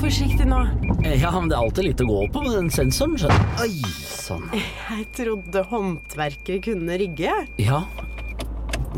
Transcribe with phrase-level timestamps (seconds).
[0.00, 0.60] forsiktig nå.
[1.06, 3.18] Ja, men det er alltid litt å gå på med den sensoren.
[3.20, 3.72] skjønner Oi,
[4.10, 4.46] sånn.
[4.56, 7.34] Jeg trodde håndverkere kunne rigge.
[7.60, 7.84] Ja,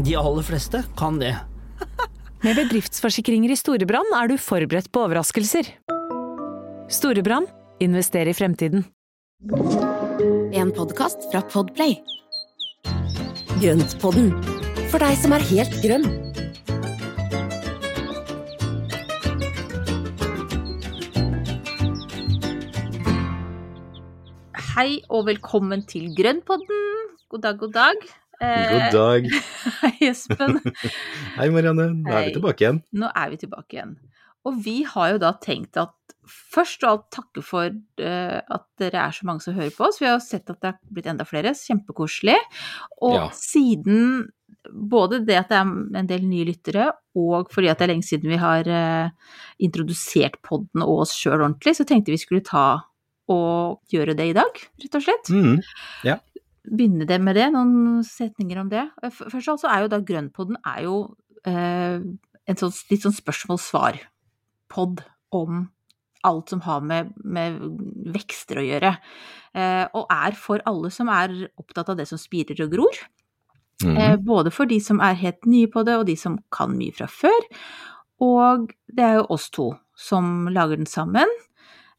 [0.00, 1.34] de aller fleste kan det.
[2.42, 5.68] Med bedriftsforsikringer i Storebrann er du forberedt på overraskelser.
[6.90, 7.46] Storebrann
[7.82, 8.86] invester i fremtiden.
[10.54, 11.98] En podkast fra Podplay.
[13.62, 14.32] Grøntpodden,
[14.90, 16.31] for deg som er helt grønn.
[24.82, 27.10] Hei og velkommen til Grønnpodden.
[27.30, 28.00] God dag, god dag.
[28.42, 29.28] Eh, God dag.
[29.84, 30.56] Hei, Espen.
[31.38, 31.84] Hei, Marianne.
[32.00, 32.80] Nå er vi tilbake igjen.
[32.98, 33.92] Nå er vi tilbake igjen.
[34.42, 39.06] Og vi har jo da tenkt at først og alt takke for eh, at dere
[39.06, 40.02] er så mange som hører på oss.
[40.02, 41.54] Vi har sett at det er blitt enda flere.
[41.54, 42.40] Kjempekoselig.
[43.06, 43.30] Og Ja.
[43.38, 44.32] siden
[44.66, 48.10] både det at det er en del nye lyttere, og fordi at det er lenge
[48.10, 49.14] siden vi har eh,
[49.62, 52.82] introdusert podden og oss sjøl ordentlig, så tenkte vi skulle ta
[53.32, 55.32] og gjøre det i dag, rett og slett.
[55.32, 55.58] Mm.
[56.62, 58.86] begynne det med det, noen setninger om det.
[59.02, 60.96] Først og fremst er jo da Grønnpodden er jo
[61.48, 65.02] eh, en sånn, litt sånn spørsmål-svar-pod
[65.34, 65.64] om
[66.22, 67.58] alt som har med, med
[68.14, 68.94] vekster å gjøre.
[69.58, 73.00] Eh, og er for alle som er opptatt av det som spirer og gror.
[73.82, 73.96] Mm.
[73.96, 76.94] Eh, både for de som er helt nye på det, og de som kan mye
[76.94, 77.48] fra før.
[78.22, 81.30] Og det er jo oss to som lager den sammen.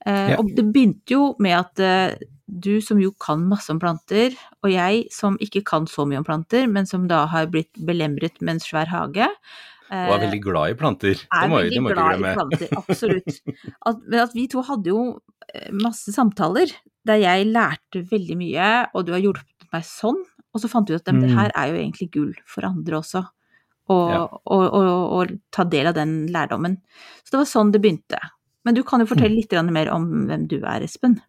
[0.06, 0.38] Eh, Ja.
[0.40, 2.16] Og det begynte jo med at eh,
[2.48, 6.26] du som jo kan masse om planter, og jeg som ikke kan så mye om
[6.28, 9.28] planter, men som da har blitt belemret med en svær hage.
[9.92, 11.14] eh, Og er veldig glad i planter.
[11.16, 13.40] Det er må, veldig det må glad ikke glad i planter, absolutt.
[13.86, 15.20] At, men at vi to hadde jo
[15.54, 16.72] eh, masse samtaler
[17.06, 20.20] der jeg lærte veldig mye, og du har hjulpet meg sånn,
[20.54, 21.36] og så fant vi ut at det Mm.
[21.36, 23.24] her er jo egentlig gull for andre også.
[23.90, 24.22] Og, Ja.
[24.24, 26.78] og, og, og ta del av den lærdommen.
[27.26, 28.20] Så det var sånn det begynte.
[28.66, 29.12] Men du kan jo Mm.
[29.16, 31.20] fortelle litt mer om hvem du er, Espen.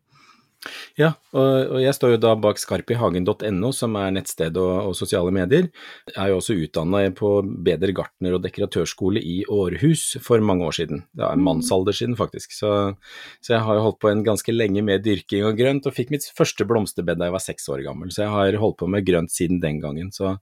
[0.97, 5.67] Ja, og, jeg står jo da bak skarpihagen.no, som er nettsted og, og sosiale medier.
[6.09, 7.33] Jeg er jo også utdanna på
[7.67, 11.03] Beder gartner- og dekoratørskole i Århus for mange år siden.
[11.13, 12.57] Det er en mannsalder siden, faktisk.
[12.57, 12.97] Så,
[13.45, 16.15] så jeg har jo holdt på en ganske lenge med dyrking og grønt, og fikk
[16.15, 18.09] mitt første blomsterbed da jeg var seks år gammel.
[18.15, 20.15] Så jeg har holdt på med grønt siden den gangen.
[20.17, 20.39] Så,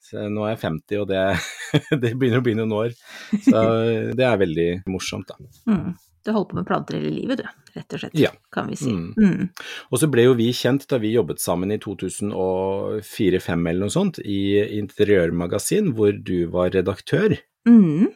[0.00, 1.26] så nå er jeg 50, og det,
[2.06, 2.96] det begynner å bli noen år.
[3.36, 3.68] Så
[4.16, 5.36] det er veldig morsomt, da.
[5.68, 5.90] Mm.
[6.28, 7.46] Du holder på med planter hele livet, du,
[7.78, 8.28] rett og slett, Ja.
[8.52, 8.90] kan vi si.
[8.92, 9.14] Mm.
[9.16, 9.48] Mm.
[9.90, 14.18] Og så ble jo vi kjent da vi jobbet sammen i 2004-2005 eller noe sånt,
[14.20, 17.38] i Interiørmagasin, hvor du var redaktør.
[17.68, 18.10] Mm.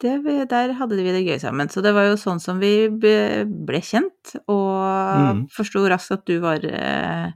[0.00, 0.12] Det,
[0.48, 1.68] der hadde vi det gøy sammen.
[1.68, 5.42] Så det var jo sånn som vi ble kjent, og Mm.
[5.52, 7.32] forsto raskt at du var eh,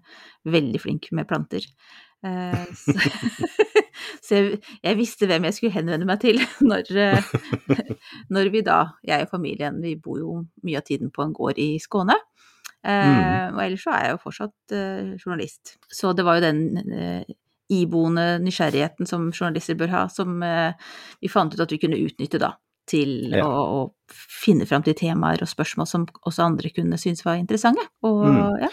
[0.47, 1.61] veldig flink med planter.
[2.25, 2.95] Eh, så
[4.25, 6.39] så jeg, jeg visste hvem jeg skulle henvende meg til
[6.71, 7.33] når, eh,
[8.33, 11.61] når vi da, jeg og familien, vi bor jo mye av tiden på en gård
[11.61, 12.17] i Skåne.
[12.85, 13.55] Mm.
[13.57, 15.77] Og ellers så er jeg jo fortsatt eh, journalist.
[15.89, 16.59] Så det var jo den
[16.93, 17.23] eh,
[17.73, 20.75] iboende nysgjerrigheten som journalister bør ha, som eh,
[21.25, 22.51] vi fant ut at vi kunne utnytte da,
[22.91, 23.47] til Ja.
[23.49, 27.87] å, å finne fram til temaer og spørsmål som også andre kunne synes var interessante.
[28.05, 28.43] Og Mm.
[28.67, 28.69] ja,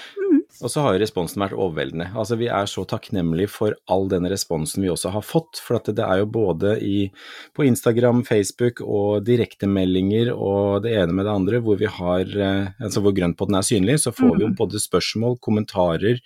[0.61, 2.11] Og så har jo responsen vært overveldende.
[2.13, 5.57] Altså Vi er så takknemlige for all denne responsen vi også har fått.
[5.57, 7.11] For at det er jo både i,
[7.57, 12.69] på Instagram, Facebook og direktemeldinger og det ene med det andre, hvor vi har eh,
[12.81, 14.57] altså hvor grøntpotten er synlig, så får vi jo Mhm.
[14.61, 16.19] både spørsmål, kommentarer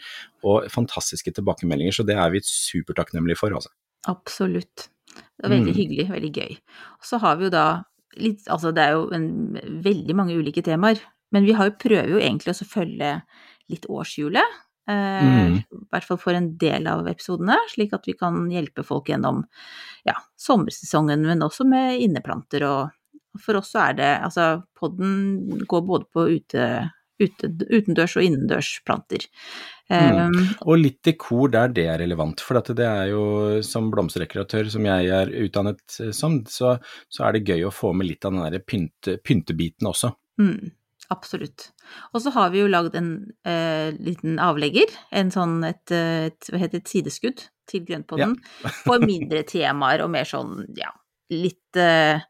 [0.43, 1.93] og fantastiske tilbakemeldinger.
[1.95, 3.69] Så det er vi supertakknemlige for, altså.
[4.07, 4.89] absolutt.
[5.15, 5.79] Det er veldig Mm.
[5.79, 6.57] hyggelig, veldig gøy.
[6.99, 7.83] Og så har vi jo da
[8.17, 10.99] litt, altså det er jo en, veldig mange ulike temaer,
[11.33, 13.15] men vi har jo, prøver jo egentlig å følge
[13.71, 14.61] litt årshjulet.
[14.89, 15.55] Eh, Mm.
[15.57, 19.43] I hvert fall for en del av episodene, slik at vi kan hjelpe folk gjennom
[20.05, 22.65] ja, sommersesongen, men også med inneplanter.
[22.69, 26.67] Og for oss så er det Altså, podden går både på ute,
[27.21, 29.25] ute, utendørs og innendørsplanter.
[29.89, 30.35] Mm.
[30.35, 33.25] Um, Og litt dekor der det er relevant, for det er jo
[33.65, 36.77] som blomsterdekoratør, som jeg er utdannet eh, som, så,
[37.09, 40.13] så er det gøy å få med litt av den der pynte, pyntebiten også.
[40.41, 40.73] Mm,
[41.13, 41.69] absolutt.
[42.13, 43.09] Og så har vi jo lagd en
[43.47, 48.35] eh, liten avlegger, en sånn et, eh, et, hva heter det, et sideskudd til Grønnpodden,
[48.87, 50.91] for mindre temaer og mer sånn, ja,
[51.33, 52.21] litt eh,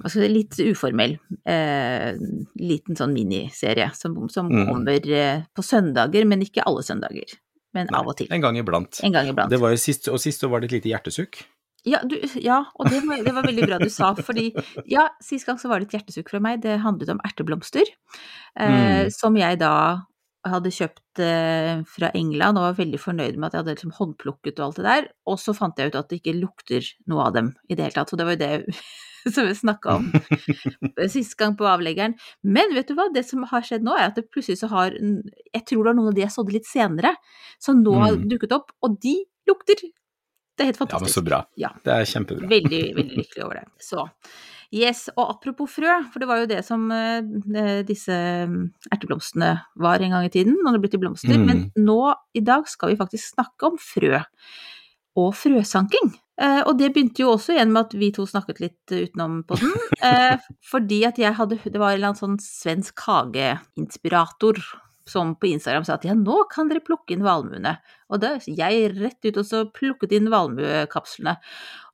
[0.00, 1.18] hva skal jeg si, litt uformell.
[1.46, 2.16] Eh,
[2.58, 4.66] liten sånn miniserie som, som Mm.
[4.70, 7.36] kommer eh, på søndager, men ikke alle søndager.
[7.72, 8.26] Men Nei, av og til.
[8.32, 8.98] En gang iblant.
[9.04, 9.48] En gang iblant.
[9.52, 11.38] Det var jo sist, og sist så var det et lite hjertesukk.
[11.84, 14.52] Ja, du, ja og det det var veldig bra du sa, fordi
[14.86, 16.60] ja, sist gang så var det et hjertesukk fra meg.
[16.62, 17.82] Det handlet om erteblomster,
[18.56, 19.10] eh, Mm.
[19.10, 19.72] som jeg da
[20.46, 24.58] hadde kjøpt eh, fra England og var veldig fornøyd med at jeg hadde liksom håndplukket
[24.58, 25.08] og alt det der.
[25.26, 27.94] Og så fant jeg ut at det ikke lukter noe av dem i det hele
[27.94, 28.12] tatt.
[28.12, 28.74] og det var jo det
[29.34, 30.08] som vi snakka om
[31.14, 32.14] sist gang på avleggeren.
[32.42, 34.90] Men vet du hva, det som har skjedd nå, er at det plutselig så har
[34.98, 37.14] Jeg tror det er noen av de jeg sådde litt senere,
[37.62, 38.28] som nå har Mm.
[38.34, 39.78] dukket opp, og de lukter.
[40.56, 41.42] Det er helt Ja, men så bra.
[41.60, 41.70] Ja.
[41.84, 42.48] Det er kjempebra.
[42.50, 43.66] Veldig, veldig lykkelig over det.
[43.82, 44.06] Så
[44.72, 48.16] yes, og apropos frø, for det var jo det som uh, disse
[48.48, 48.58] mm,
[48.92, 49.54] erteblomstene
[49.84, 51.38] var en gang i tiden, når det ble til blomster.
[51.38, 51.46] Mm.
[51.48, 52.00] Men nå
[52.36, 54.20] i dag skal vi faktisk snakke om frø
[55.20, 56.14] og frøsanking.
[56.40, 59.60] Uh, og det begynte jo også igjen med at vi to snakket litt utenom på
[59.60, 60.34] den, Uh,
[60.66, 64.58] fordi at jeg hadde Det var en eller annen sånn svensk hageinspirator
[65.08, 67.76] som på Instagram sa at ja, nå kan dere plukke inn valmuene.
[68.12, 71.36] Og da jeg rett ut og så plukket inn valmuekapslene.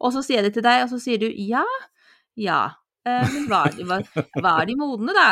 [0.04, 1.64] Og så sier jeg det til deg, og så sier du ja,
[2.38, 2.60] ja.
[3.08, 4.04] eh, Men var de, var,
[4.44, 5.28] var de modne, da?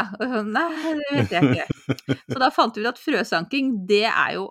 [0.46, 2.18] Nei, det vet jeg ikke.
[2.32, 4.48] Så da fant vi ut at frøsanking, det er jo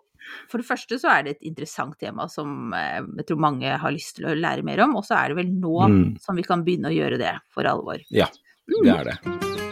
[0.49, 3.93] For det første så er det et interessant tema som eh, jeg tror mange har
[3.93, 6.07] lyst til å lære mer om, og så er det vel nå Mm.
[6.23, 8.01] som vi kan begynne å gjøre det for alvor.
[8.09, 8.29] Ja,
[8.65, 9.64] det er det.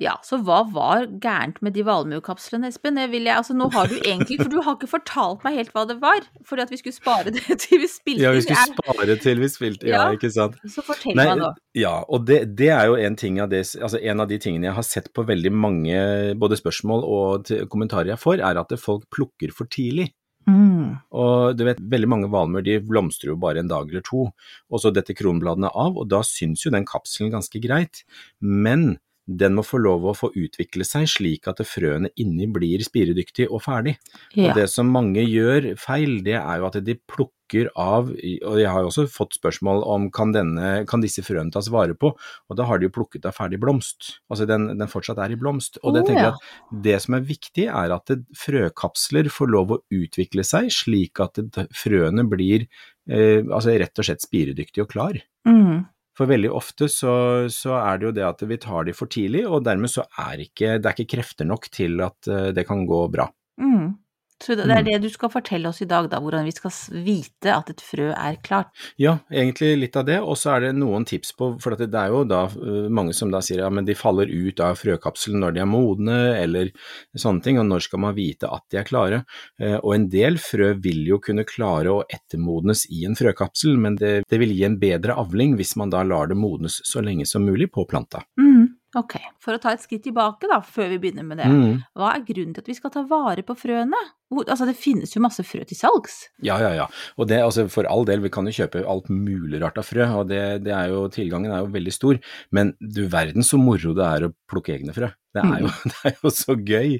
[0.00, 2.96] Ja, så hva var gærent med de valmuekapslene, Espen?
[2.96, 5.74] Det vil jeg, altså nå har du egentlig, for du har ikke fortalt meg helt
[5.76, 8.78] hva det var, fordi at vi skulle spare det til vi spilte Ja, vi skulle
[8.78, 10.14] spare til vi spilte, ja, Ja.
[10.16, 10.56] ikke sant.
[10.64, 11.50] Så fortell Nei, meg nå.
[11.76, 14.70] ja, og det, det er jo en, ting av det, altså en av de tingene
[14.70, 16.00] jeg har sett på veldig mange
[16.40, 20.08] både spørsmål og kommentarer jeg får, er at folk plukker for tidlig.
[20.48, 20.96] Mm.
[21.12, 24.80] Og du vet, veldig mange valmuer de blomstrer jo bare en dag eller to, og
[24.82, 28.02] så detter kronbladene av, og da syns jo den kapselen ganske greit.
[28.40, 28.94] Men
[29.30, 33.62] den må få lov å få utvikle seg slik at frøene inni blir spiredyktig og
[33.62, 33.96] ferdig.
[34.34, 34.50] Ja.
[34.50, 38.70] Og det som mange gjør feil, det er jo at de plukker av, og jeg
[38.70, 42.58] har jo også fått spørsmål om kan, denne, kan disse frøene tas vare på, og
[42.58, 44.16] da har de jo plukket av ferdig blomst.
[44.30, 45.80] Altså den, den fortsatt er i blomst.
[45.82, 49.80] Og det tenker jeg at det som er viktig er at frøkapsler får lov å
[49.94, 51.42] utvikle seg slik at
[51.74, 52.66] frøene blir
[53.10, 55.22] eh, altså rett og slett spiredyktige og klar.
[55.48, 55.88] Mm.
[56.20, 57.12] For veldig ofte så,
[57.48, 60.42] så er det jo det at vi tar de for tidlig, og dermed så er
[60.44, 63.24] ikke, det er ikke krefter nok til at eh, det kan gå bra.
[63.56, 63.94] Mm.
[64.40, 64.84] Så det er Mm.
[64.86, 66.72] det du skal fortelle oss i dag, da, hvordan vi skal
[67.04, 68.68] vite at et frø er klart.
[68.96, 72.08] Ja, egentlig litt av det, og så er det noen tips på, for det er
[72.08, 75.52] jo da eh, mange som da sier ja, men de faller ut av frøkapselen når
[75.52, 76.70] de er modne, eller
[77.14, 79.24] sånne ting, og når skal man vite at de er klare?
[79.60, 83.96] Eh, Og en del frø vil jo kunne klare å ettermodnes i en frøkapsel, men
[83.96, 87.26] det, det vil gi en bedre avling hvis man da lar det modnes så lenge
[87.26, 88.22] som mulig på planta.
[88.40, 88.76] Mm.
[88.96, 91.46] Ok, for å ta et skritt tilbake da, før vi begynner med det.
[91.46, 91.76] Mm.
[91.94, 94.00] Hva er grunnen til at vi skal ta vare på frøene?
[94.30, 96.20] Altså, det finnes jo masse frø til salgs.
[96.46, 96.86] Ja, ja, ja.
[97.18, 100.06] Og det, altså for all del, vi kan jo kjøpe alt mulig rart av frø,
[100.20, 102.20] og det, det er jo, tilgangen er jo veldig stor.
[102.54, 105.10] Men du verden så moro det er å plukke egne frø.
[105.30, 106.96] Det er, jo, det er jo så gøy.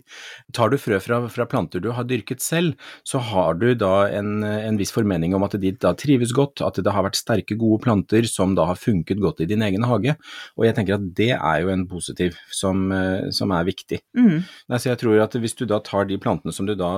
[0.55, 4.45] Tar du frø fra, fra planter du har dyrket selv, så har du da en,
[4.45, 7.83] en viss formening om at de da trives godt, at det har vært sterke, gode
[7.83, 10.15] planter som da har funket godt i din egen hage.
[10.59, 14.01] Og jeg tenker at det er jo en positiv som, eh, som er viktig.
[14.17, 14.47] Mm.
[14.47, 16.91] Nei, så jeg tror at Hvis du da tar de plantene som du da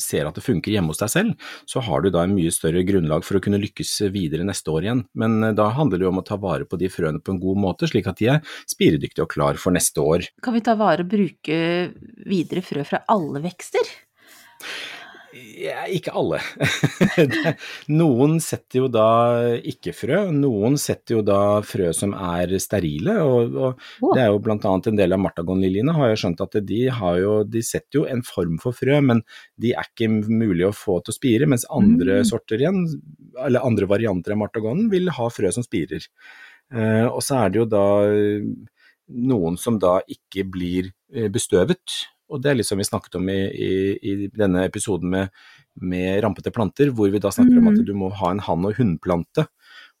[0.00, 2.84] ser at det funker hjemme hos deg selv, så har du da en mye større
[2.86, 5.04] grunnlag for å kunne lykkes videre neste år igjen.
[5.18, 7.42] Men eh, da handler det jo om å ta vare på de frøene på en
[7.42, 10.28] god måte, slik at de er spiredyktige og klar for neste år.
[10.44, 11.62] Kan vi ta vare og bruke
[12.28, 13.96] videre frø fra alle vekster?
[15.58, 16.38] Ja, ikke alle.
[18.00, 19.06] Noen setter jo da
[19.66, 23.16] ikke frø, noen setter jo da frø som er sterile.
[23.24, 26.80] og, og Det er jo annet en del av martagonliljene har jeg skjønt at de,
[27.00, 29.22] har jo, de setter jo en form for frø, men
[29.60, 32.24] de er ikke mulig å få til å spire, mens andre Mm.
[32.26, 32.82] sorter igjen,
[33.44, 36.02] eller andre varianter av martagonen, vil ha frø som spirer.
[36.72, 38.44] Eh, og så er det jo da eh,
[39.08, 41.98] noen som da ikke blir eh, bestøvet,
[42.28, 45.30] og det er litt som vi snakket om i, i, i denne episoden med,
[45.80, 47.86] med rampete planter, hvor vi da snakker om at Mhm.
[47.86, 49.46] du må ha en hann- og hunnplante.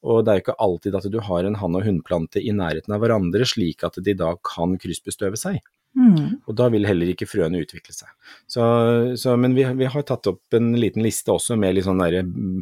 [0.04, 2.94] Og det er jo ikke alltid at du har en hann- og hunnplante i nærheten
[2.94, 5.58] av hverandre, slik at de da kan kryssbestøve seg.
[5.96, 6.42] Mm.
[6.46, 8.06] Og da vil heller ikke frøene utvikle seg.
[8.46, 8.62] Så,
[9.18, 12.20] så, men vi, vi har tatt opp en liten liste også med litt sånn der,
[12.22, 12.60] mm,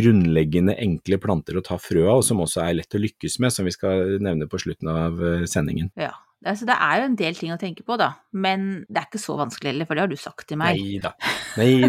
[0.00, 3.52] grunnleggende enkle planter å ta frø av, og som også er lett å lykkes med,
[3.52, 5.90] som vi skal nevne på slutten av eh, sendingen.
[6.00, 6.12] Ja.
[6.40, 8.14] Altså, det er jo en del ting å tenke på, da.
[8.32, 10.78] Men det er ikke så vanskelig heller, for det har du sagt til meg.
[10.80, 11.00] Nei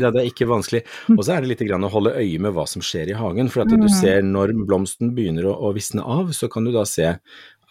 [0.03, 0.12] da.
[0.12, 0.81] Det er ikke vanskelig.
[1.17, 3.48] Og så er det litt å holde øye med hva som skjer i hagen.
[3.53, 3.88] For at du Mm.
[3.89, 7.13] ser når blomsten begynner å, å visne av, så kan du da se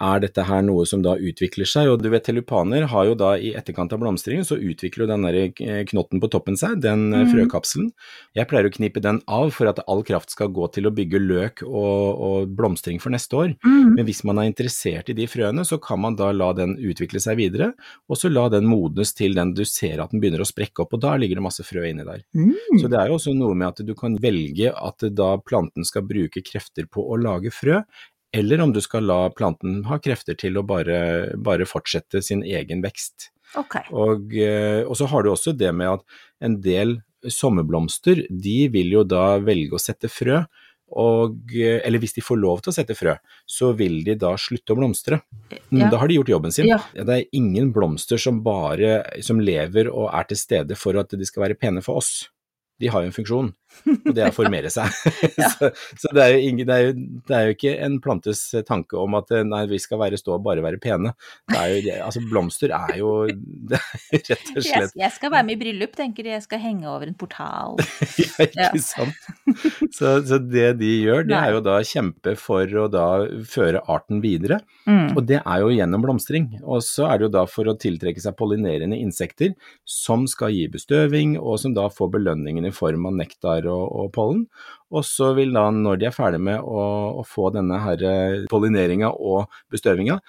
[0.01, 1.89] er dette her noe som da utvikler seg?
[1.93, 5.27] Og du vet tulipaner har jo da i etterkant av blomstringen så utvikler jo den
[5.27, 7.31] der eh, knotten på toppen seg, den Mhm.
[7.35, 7.91] frøkapselen.
[8.35, 11.21] Jeg pleier å knipe den av for at all kraft skal gå til å bygge
[11.21, 13.55] løk og, og blomstring for neste år.
[13.65, 13.95] Mm.
[13.97, 17.21] Men hvis man er interessert i de frøene, så kan man da la den utvikle
[17.21, 17.73] seg videre,
[18.09, 20.95] og så la den modnes til den du ser at den begynner å sprekke opp,
[20.95, 22.23] og da ligger det masse frø inni der.
[22.35, 22.55] Mm.
[22.81, 26.03] Så det er jo også noe med at du kan velge at da planten skal
[26.09, 27.83] bruke krefter på å lage frø,
[28.33, 32.83] eller om du skal la planten ha krefter til å bare, bare fortsette sin egen
[32.85, 33.31] vekst.
[33.59, 33.89] Okay.
[33.91, 38.95] Og, eh, og så har du også det med at en del sommerblomster, de vil
[38.95, 40.45] jo da velge å sette frø.
[40.91, 44.33] Og, eh, eller hvis de får lov til å sette frø, så vil de da
[44.39, 45.21] slutte å blomstre.
[45.71, 45.91] Ja.
[45.91, 46.67] Da har de gjort jobben sin.
[46.67, 46.81] Ja.
[46.95, 51.27] Det er ingen blomster som bare som lever og er til stede for at de
[51.27, 52.29] skal være pene for oss.
[52.81, 53.55] De har jo en funksjon,
[53.87, 54.89] og det er å formere seg.
[55.55, 56.95] så så det, er ingen, det, er jo,
[57.29, 60.37] det er jo ikke en plantes tanke om at eh, nei, vi skal være, stå
[60.39, 61.15] og bare være pene.
[61.51, 63.13] Det jo, det- altså Blomster er jo
[63.71, 66.35] det er rett og slett jeg skal være med i bryllup, tenker de.
[66.35, 67.79] Jeg skal henge over en portal.
[68.21, 68.71] Ja, ikke Ja.
[68.83, 69.17] sant.
[69.95, 73.07] Så, så det de gjør, det er jo da kjempe for å da
[73.49, 74.61] føre arten videre.
[74.87, 75.15] Mm.
[75.17, 76.49] Og det er jo gjennom blomstring.
[76.63, 79.55] Og så er det jo da for å tiltrekke seg pollinerende insekter
[79.89, 84.13] som skal gi bestøving, og som da får belønningen i form av nektar og, og
[84.13, 84.47] pollen.
[84.91, 86.85] Og så vil da, når de er ferdig med å,
[87.21, 90.21] å få denne her pollineringa og bestøvinga,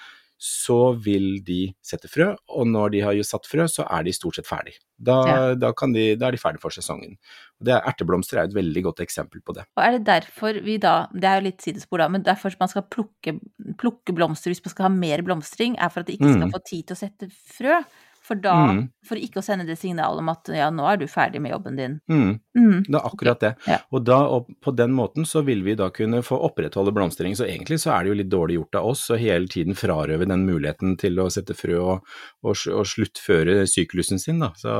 [0.41, 4.13] så vil de sette frø, og når de har jo satt frø, så er de
[4.17, 4.73] stort sett ferdig.
[4.97, 5.53] Da, Ja.
[5.53, 7.13] da, kan de, da er de ferdig for sesongen.
[7.61, 9.67] Det er, erteblomster er et veldig godt eksempel på det.
[9.77, 12.73] Og er det derfor vi da, det er jo litt sidespor da, men derfor man
[12.73, 13.35] skal plukke,
[13.77, 16.55] plukke blomster hvis man skal ha mer blomstring, er for at de ikke skal Mm.
[16.57, 17.83] få tid til å sette frø.
[18.31, 18.85] For da, Mm.
[19.03, 21.75] for ikke å sende det signalet om at ja, nå er du ferdig med jobben
[21.75, 21.97] din.
[22.07, 22.29] Mm.
[22.55, 22.77] Mm.
[22.87, 23.49] Det er akkurat det.
[23.67, 23.79] Ja.
[23.91, 27.35] Og, da, og på den måten så vil vi da kunne få opprettholde blomstring.
[27.35, 30.29] Så egentlig så er det jo litt dårlig gjort av oss å hele tiden frarøve
[30.31, 32.07] den muligheten til å sette frø og,
[32.47, 34.53] og, og sluttføre syklusen sin, da.
[34.55, 34.77] Så,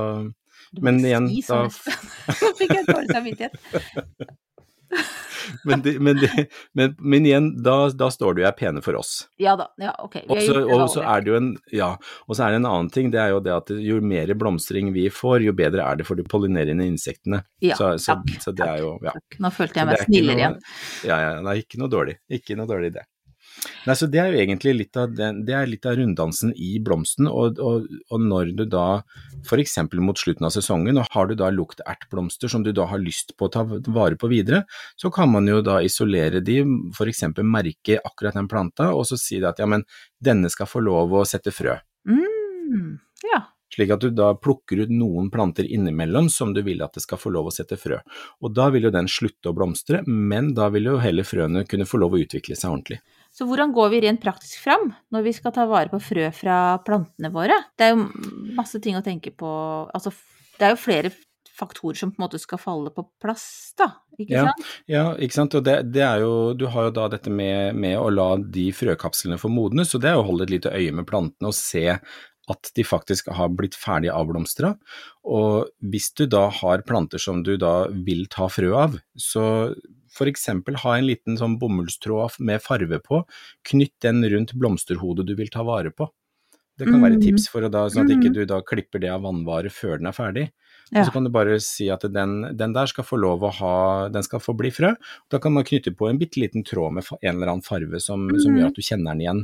[0.80, 1.68] Men igjen, da- sånn.
[2.46, 3.60] Nå fikk jeg dårlig samvittighet.
[5.68, 6.30] men, de, men, de,
[6.78, 9.14] men, men igjen, da, da står det jo er pene for oss.
[9.42, 10.20] Ja da, ja ok.
[10.24, 11.92] Vi Og så, og så er det jo en, ja,
[12.28, 14.92] og så er det en annen ting, det er jo det at jo mer blomstring
[14.96, 17.44] vi får, jo bedre er det for de pollinerende insektene.
[17.64, 19.16] Ja, så, så, takk, så det er jo, ja.
[19.42, 20.60] Nå følte jeg meg er snillere igjen.
[21.08, 22.18] Ja, ja, det er ikke noe dårlig.
[22.32, 23.08] Ikke noe dårlig det.
[23.86, 26.74] Nei, så Det er jo egentlig litt av, den, det er litt av runddansen i
[26.84, 29.04] blomsten, og, og, og når du da
[29.46, 29.78] f.eks.
[30.02, 33.48] mot slutten av sesongen, og har du da luktertblomster som du da har lyst på
[33.48, 34.64] å ta vare på videre,
[34.98, 36.62] så kan man jo da isolere de,
[36.94, 37.26] f.eks.
[37.42, 39.86] merke akkurat den planta, og så si det at ja, men
[40.22, 41.78] denne skal få lov å sette frø.
[42.10, 42.98] Mm,
[43.30, 43.46] ja.
[43.72, 47.22] Slik at du da plukker ut noen planter innimellom som du vil at det skal
[47.22, 48.02] få lov å sette frø.
[48.44, 51.88] Og da vil jo den slutte å blomstre, men da vil jo heller frøene kunne
[51.88, 53.00] få lov å utvikle seg ordentlig.
[53.32, 56.58] Så hvordan går vi rent praktisk fram når vi skal ta vare på frø fra
[56.84, 57.56] plantene våre?
[57.80, 58.08] Det er jo
[58.58, 59.52] masse ting å tenke på.
[59.96, 60.12] Altså,
[60.60, 61.12] det er jo flere
[61.62, 63.46] faktorer som på en måte skal falle på plass,
[63.78, 63.92] da.
[64.20, 64.44] Ikke Ja.
[64.50, 64.68] sant?
[64.90, 65.56] Ja, ikke sant.
[65.56, 68.68] Og det, det er jo, du har jo da dette med, med å la de
[68.76, 71.86] frøkapslene få modnes, og det er å holde et lite øye med plantene og se
[72.52, 74.74] at de faktisk har blitt ferdig avblomstra.
[75.24, 79.46] Og hvis du da har planter som du da vil ta frø av, så
[80.12, 80.48] f.eks.
[80.84, 83.24] ha en liten sånn bomullstråd med farve på,
[83.72, 86.10] knytt den rundt blomsterhodet du vil ta vare på.
[86.82, 89.22] Det kan være tips for å da, sånn at ikke du da klipper det av
[89.26, 90.46] vannvare før den er ferdig.
[90.90, 91.04] Ja.
[91.06, 93.76] Så kan du bare si at den, den der skal få lov å ha,
[94.12, 94.96] den skal få bli frø.
[95.32, 98.26] Da kan man knytte på en bitte liten tråd med en eller annen farve som,
[98.42, 99.44] som gjør at du kjenner den igjen.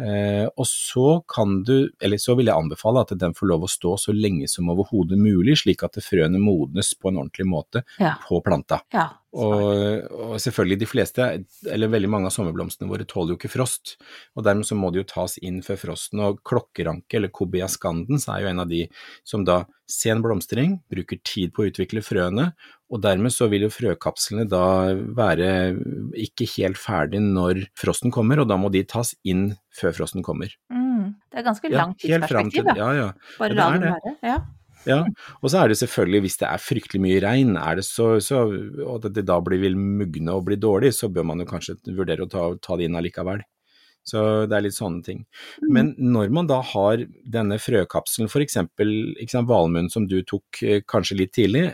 [0.00, 3.70] Eh, og så kan du, eller så vil jeg anbefale at den får lov å
[3.70, 8.14] stå så lenge som overhodet mulig, slik at frøene modnes på en ordentlig måte Ja.
[8.28, 8.80] på planta.
[8.94, 9.10] ja.
[9.32, 11.26] Og, og selvfølgelig de fleste,
[11.72, 13.94] eller veldig mange av sommerblomstene våre tåler jo ikke frost,
[14.36, 16.20] og dermed så må de jo tas inn før frosten.
[16.20, 18.82] Og klokkeranke, eller cobia scandens, er jo en av de
[19.24, 22.50] som da sen blomstring, bruker tid på å utvikle frøene,
[22.92, 24.64] og dermed så vil jo frøkapslene da
[25.16, 25.48] være
[26.20, 30.52] ikke helt ferdig når frosten kommer, og da må de tas inn før frosten kommer.
[30.72, 31.14] Mm.
[31.32, 32.74] Det er ganske Ja, langt helt tidsperspektiv, da.
[32.76, 33.06] Ja, ja.
[33.40, 34.16] Bare Ja, la dem være.
[34.22, 34.40] Ja.
[34.82, 35.04] Ja,
[35.38, 38.42] og så er det selvfølgelig hvis det er fryktelig mye regn, er det så, så,
[38.82, 42.26] og det, da blir vil mugne og bli dårlig, så bør man jo kanskje vurdere
[42.26, 43.44] å ta, ta det inn allikevel.
[44.02, 45.20] Så det er litt sånne ting.
[45.70, 47.04] Men når man da har
[47.36, 49.36] denne frøkapselen, f.eks.
[49.46, 51.68] valmunnen som du tok eh, kanskje litt tidlig,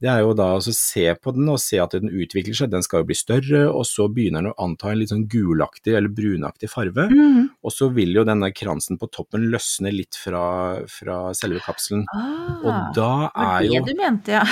[0.00, 2.84] det er jo da å se på den og se at den utvikler seg, den
[2.84, 6.12] skal jo bli større, og så begynner den å anta en litt sånn gulaktig eller
[6.16, 7.04] brunaktig farve.
[7.12, 7.50] Mm.
[7.60, 10.42] Og så vil jo denne kransen på toppen løsne litt fra,
[10.88, 12.06] fra selve kapselen.
[12.16, 14.44] Ah, Og da det var er jo det du mente, ja.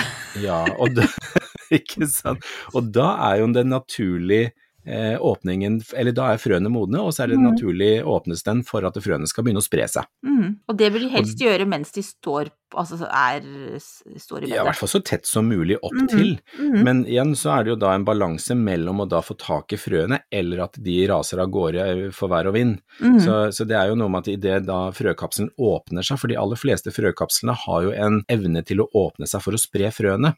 [0.45, 1.09] Ja, og da,
[1.81, 2.45] ikke sant.
[2.77, 4.53] Og da er jo den naturlige
[4.89, 7.47] åpningen Eller da er frøene modne, og så er det mm.
[7.51, 10.09] naturlig åpnes den for at frøene skal begynne å spre seg.
[10.27, 10.59] Mm.
[10.69, 13.45] Og det vil de helst gjøre mens de står, altså er,
[13.79, 16.09] står i Ja, I hvert fall så tett som mulig opp mm.
[16.13, 16.35] til.
[16.59, 16.81] Mhm.
[16.87, 19.81] Men igjen så er det jo da en balanse mellom å da få tak i
[19.81, 22.79] frøene, eller at de raser av gårde for vær og vind.
[23.01, 23.19] Mhm.
[23.25, 26.39] Så, så det er jo noe med at idet da frøkapselen åpner seg, for de
[26.41, 30.35] aller fleste frøkapslene har jo en evne til å åpne seg for å spre frøene.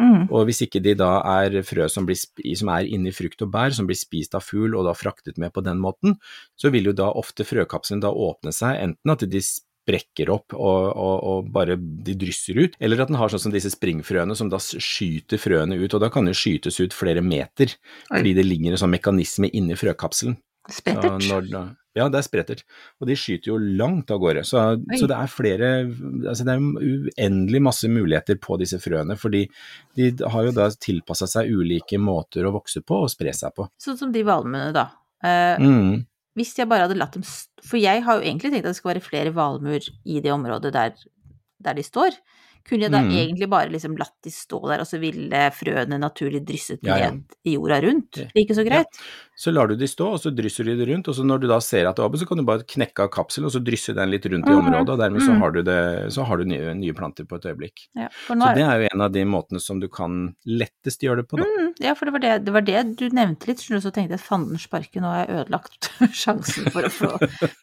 [0.00, 0.26] Mm.
[0.26, 2.18] Og hvis ikke de da er frø som, blir,
[2.58, 5.54] som er inni frukt og bær, som blir spist av fugl og da fraktet med
[5.54, 6.18] på den måten,
[6.58, 10.88] så vil jo da ofte frøkapselen da åpne seg, enten at de sprekker opp og,
[10.96, 14.50] og, og bare de drysser ut, eller at den har sånn som disse springfrøene som
[14.50, 17.76] da skyter frøene ut, og da kan det skytes ut flere meter,
[18.08, 20.38] fordi det ligger en sånn mekanisme inni frøkapselen.
[20.70, 21.26] Sprettert.
[21.28, 22.62] når ja, det er sprettert.
[22.98, 24.42] Og de skyter jo langt av gårde.
[24.48, 24.58] Så,
[24.98, 25.68] så det er flere
[26.26, 29.44] altså Det er uendelig masse muligheter på disse frøene, fordi
[29.94, 33.68] de har jo da tilpassa seg ulike måter å vokse på og spre seg på.
[33.78, 34.88] Sånn som de valmuene, da.
[35.22, 36.04] Eh, Mm.
[36.34, 37.22] Hvis jeg bare hadde latt dem
[37.62, 40.72] For jeg har jo egentlig tenkt at det skal være flere valmuer i det området
[40.74, 40.96] der,
[41.62, 42.10] der de står.
[42.66, 43.10] Kunne jeg da Mm.
[43.12, 47.10] egentlig bare liksom latt de stå der, og så ville frøene naturlig drysset Ja, ja.
[47.12, 48.10] ned i jorda rundt?
[48.16, 48.86] Det er ikke så greit?
[49.36, 51.46] Så lar du de stå, og så drysser de det rundt, og så når du
[51.50, 53.58] da ser at det er åpent, så kan du bare knekke av kapselen, og så
[53.66, 54.60] drysse den litt rundt i Mhm.
[54.62, 55.40] området, og dermed så Mm.
[55.40, 57.88] har du, det, så har du nye, nye planter på et øyeblikk.
[57.96, 61.28] Ja, Så det er jo en av de måtene som du kan lettest gjøre det
[61.28, 61.44] på, da.
[61.44, 64.14] Mm, ja, for det var det, det var det du nevnte litt, du, så tenkte
[64.14, 67.10] jeg at fanden sparke, nå har jeg ødelagt sjansen for å få,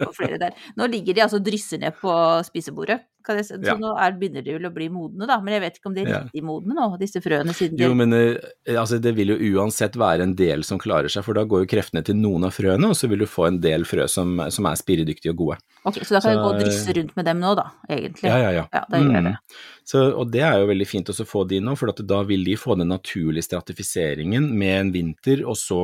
[0.04, 0.52] få flere der.
[0.78, 2.12] Nå ligger de altså og drysser ned på
[2.44, 3.76] spisebordet, kan jeg, så Ja.
[3.78, 6.02] nå er, begynner de vel å bli modne, da, men jeg vet ikke om de
[6.02, 6.20] er Ja.
[6.26, 8.36] riktig modne nå, disse frøene, siden de Jo, men eh,
[8.76, 11.70] altså, det vil jo uansett være en del som klarer seg, for da går jo
[11.72, 14.68] kreftene til noen av frøene, og så vil du få en del frø som, som
[14.70, 15.58] er spiredyktige og gode.
[15.88, 18.28] Ok, så da kan jeg gå og drysse rundt med dem nå, da, egentlig.
[18.30, 18.66] Ja, ja, ja.
[18.74, 19.30] Ja, det gjør Mm.
[19.30, 19.36] det.
[19.92, 22.44] Så, og det er jo veldig fint å få de nå, for at da vil
[22.46, 25.80] de få den naturlige stratifiseringen med en vinter, og så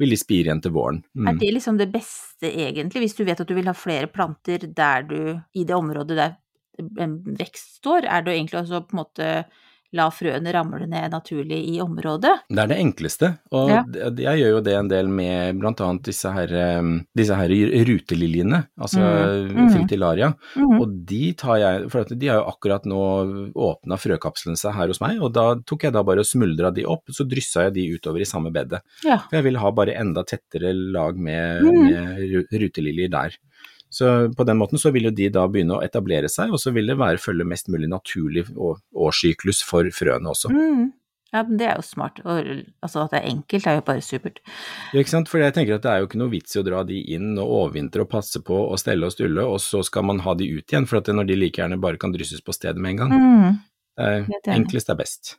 [0.00, 1.02] vil de spire igjen til våren.
[1.14, 1.28] Mm.
[1.30, 4.66] Er det liksom det beste, egentlig, hvis du vet at du vil ha flere planter
[4.66, 5.20] der du,
[5.54, 6.36] i det området der
[7.00, 9.30] en vekst står, er det egentlig også på en måte
[9.92, 12.32] la frøene ramle ned naturlig i området?
[12.50, 13.84] Det er det enkleste, og Ja.
[13.92, 16.46] jeg gjør jo det en del med annet disse her,
[17.16, 17.48] disse her
[17.86, 19.70] ruteliljene, altså Mm, mm.
[19.72, 20.80] filtillaria, Mhm.
[20.80, 25.00] og de tar jeg, for de har jo akkurat nå åpna frøkapslene seg her hos
[25.00, 27.98] meg, og da tok jeg da bare og smuldra de opp, så dryssa jeg de
[27.98, 28.80] utover i samme bedet.
[29.04, 29.18] Ja.
[29.18, 31.90] For jeg vil ha bare enda tettere lag med, Mm.
[31.90, 33.36] med ruteliljer der.
[33.92, 36.72] Så på den måten så vil jo de da begynne å etablere seg, og så
[36.74, 40.50] vil det være følge mest mulig naturlig årssyklus for frøene også.
[40.52, 40.88] Mm.
[41.34, 42.20] Ja, men det er jo smart.
[42.24, 42.50] Og,
[42.84, 44.38] altså at det er enkelt er jo bare supert.
[44.94, 45.30] Ja, ikke sant?
[45.30, 47.32] For jeg tenker at det er jo ikke noe vits i å dra de inn
[47.34, 50.48] og overvintre og passe på og stelle og stulle, og så skal man ha de
[50.54, 52.94] ut igjen, for at det når de like gjerne bare kan drysses på stedet med
[52.94, 53.16] en gang.
[53.16, 53.58] Mm.
[53.96, 54.06] Det
[54.44, 55.36] er, enklest er best.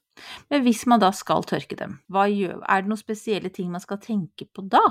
[0.52, 4.02] Men hvis man da skal tørke dem, gjør, er det noen spesielle ting man skal
[4.02, 4.82] tenke på da?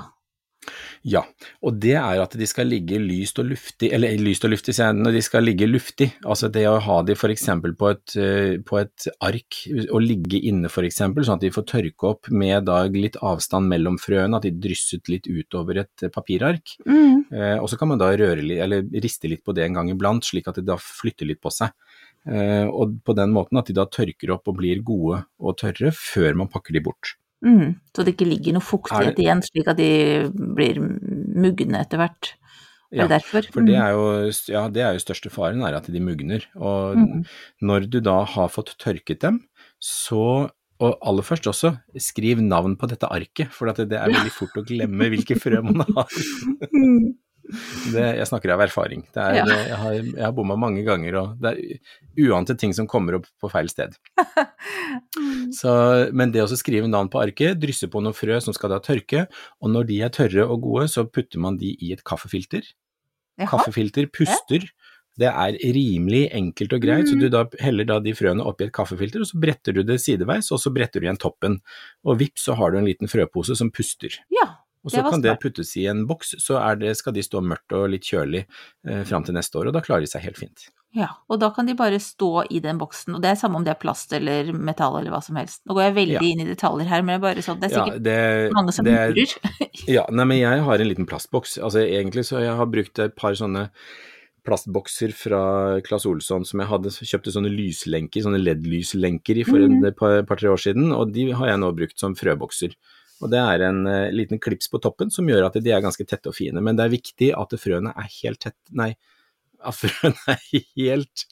[1.07, 1.21] Ja,
[1.63, 4.89] og det er at de skal ligge lyst og luftig, eller lyst og luftig, sier
[4.89, 7.45] jeg, når de skal ligge luftig, altså det å ha de f.eks.
[7.79, 12.09] På, et, eh, på et ark, og ligge inne f.eks., sånn at de får tørke
[12.11, 16.75] opp med da litt avstand mellom frøene, at de drysset litt utover et eh, papirark.
[16.89, 17.23] Mm.
[17.31, 19.93] Eh, og så kan man da røre litt, eller riste litt på det en gang
[19.93, 21.71] iblant, slik at det da flytter litt på seg.
[22.27, 25.93] Eh, og på den måten at de da tørker opp og blir gode og tørre
[25.95, 27.15] før man pakker de bort.
[27.45, 27.75] Mm.
[27.95, 29.89] Så det ikke ligger noe fuktighet det- igjen, slik at de
[30.33, 32.33] blir mugne etter hvert.
[32.91, 33.43] Er det derfor?
[33.51, 36.45] For det er jo, ja, det er jo største faren, er at de mugner.
[36.55, 37.25] Og Mm.
[37.61, 39.41] når du da har fått tørket dem,
[39.79, 44.29] så og aller først også, skriv navn på dette arket, for at det er veldig
[44.31, 46.05] fort å glemme hvilke frø man har.
[47.47, 47.91] Mm.
[47.93, 49.05] Det, jeg snakker av erfaring.
[49.15, 49.45] Det er, Ja.
[49.47, 53.27] jeg har, jeg har bomma mange ganger, og det er uante ting som kommer opp
[53.41, 53.95] på feil sted.
[55.55, 55.71] Så,
[56.13, 59.25] men det å skrive navn på arket, drysse på noen frø som skal da tørke,
[59.63, 62.65] og når de er tørre og gode, så putter man de i et kaffefilter.
[63.39, 63.49] Jaha.
[63.53, 64.65] Kaffefilter puster.
[65.17, 67.09] Det er rimelig enkelt og greit, Mm.
[67.09, 69.97] så du da heller da de frøene oppi et kaffefilter, og så bretter du det
[70.03, 71.59] sideveis, og så bretter du igjen toppen.
[72.05, 74.13] Og vips, så har du en liten frøpose som puster.
[74.29, 74.45] Ja.
[74.87, 77.75] Og så kan det puttes i en boks, så er det, skal de stå mørkt
[77.75, 78.45] og litt kjølig
[78.87, 80.69] eh, fram til neste år, og da klarer de seg helt fint.
[80.95, 83.65] Ja, og da kan de bare stå i den boksen, og det er samme om
[83.67, 85.59] det er plast eller metall eller hva som helst.
[85.67, 86.23] Nå går jeg veldig Ja.
[86.23, 88.73] inn i detaljer her, men det er bare sånn, det er Ja, sikkert det, mange
[88.73, 89.35] som er- lurer.
[89.97, 91.57] Ja, nei, men jeg har en liten plastboks.
[91.59, 93.67] Altså egentlig så jeg har brukt et par sånne
[94.47, 95.41] plastbokser fra
[95.83, 99.81] Claes Olsson som jeg hadde, kjøpte sånne lyslenker, sånne LED-lyslenker for mm.
[99.89, 102.77] et par- par-tre år siden, og de har jeg nå brukt som frøbokser.
[103.21, 106.05] Og det er en eh, liten klips på toppen som gjør at de er ganske
[106.05, 108.91] tette og fine, men det er viktig at frøene er helt tett, nei,
[109.65, 110.43] at frøene er
[110.77, 111.25] helt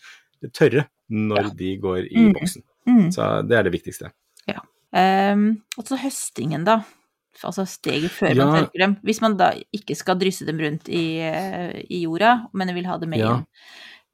[0.54, 2.34] tørre når de går i Mhm.
[2.40, 2.64] boksen.
[2.90, 3.08] Mm.
[3.14, 4.12] Så det er det viktigste.
[4.96, 6.78] Um, og så høstingen, da.
[7.44, 8.94] Altså steget før man tørker dem.
[9.04, 12.96] Hvis man da ikke skal drysse dem rundt i, eh, i jorda, men vil ha
[13.02, 13.34] dem med Ja.
[13.34, 13.44] inn.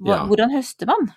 [0.09, 0.25] Ja.
[0.25, 1.11] Hvordan høster man?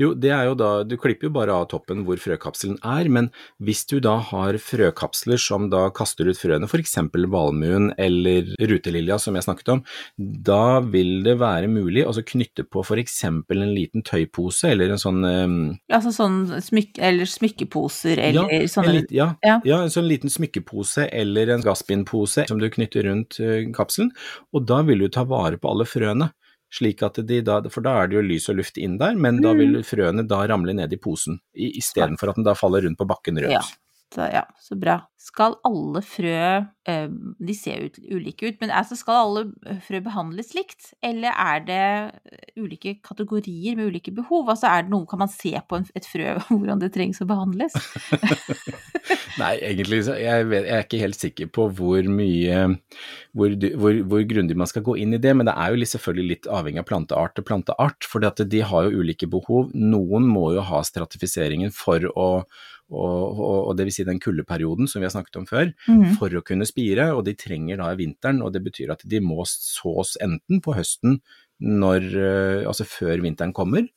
[0.00, 3.30] Jo, det er jo da, du klipper jo bare av toppen hvor frøkapselen er, men
[3.62, 6.96] hvis du da har frøkapsler som da kaster ut frøene, f.eks.
[7.32, 9.82] valmuen eller rutelilja som jeg snakket om,
[10.16, 13.18] da vil det være mulig å knytte på f.eks.
[13.26, 15.58] en liten tøypose eller en sånn um,
[15.92, 19.58] Altså sånn smykke, eller smykkeposer eller ja, sånne en lit, ja, Ja.
[19.66, 19.82] ja.
[19.84, 24.12] en sånn liten smykkepose eller en gassbindpose som du knytter rundt eh, kapselen,
[24.52, 26.30] og da vil du ta vare på alle frøene.
[26.72, 29.40] Slik at de da, For da er det jo lys og luft inn der, men
[29.40, 29.58] da Mm.
[29.58, 33.06] vil frøene da ramle ned i posen, i- istedenfor at den da faller rundt på
[33.06, 33.50] bakken rødt.
[33.52, 33.60] Ja.
[34.14, 35.00] Så, ja, så bra.
[35.18, 36.36] Skal alle frø
[36.86, 37.06] eh,
[37.42, 40.92] De ser ut, ulike ut, men altså skal alle frø behandles likt?
[41.04, 41.80] Eller er det
[42.30, 44.46] eh, ulike kategorier med ulike behov?
[44.52, 47.74] Altså er det noe, Kan man se på et frø hvordan det trengs å behandles?
[49.42, 52.62] Nei, egentlig jeg, vet, jeg er ikke helt sikker på hvor mye
[53.36, 56.30] hvor, hvor, hvor grundig man skal gå inn i det, men det er jo selvfølgelig
[56.30, 59.74] litt avhengig av planteart til planteart, for de har jo ulike behov.
[59.74, 62.30] Noen må jo ha stratifiseringen for å
[62.92, 66.16] og, og, og det vil si den kuldeperioden som vi har snakket om før, mm.
[66.20, 69.42] for å kunne spire, og de trenger da vinteren, og det betyr at de må
[69.50, 71.20] sås enten på høsten,
[71.66, 73.88] når, eh, altså før vinteren kommer,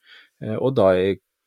[0.42, 0.94] eh, og da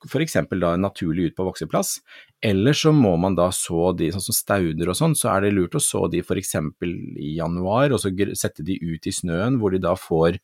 [0.02, 0.36] f.eks.
[0.50, 1.96] da naturlig ut på vokseplass,
[2.42, 5.54] eller så må man da så de, sånn som stauder og sånn, så er det
[5.56, 6.56] lurt å så de f.eks.
[6.82, 10.38] i januar, og så sette de ut i snøen hvor de da får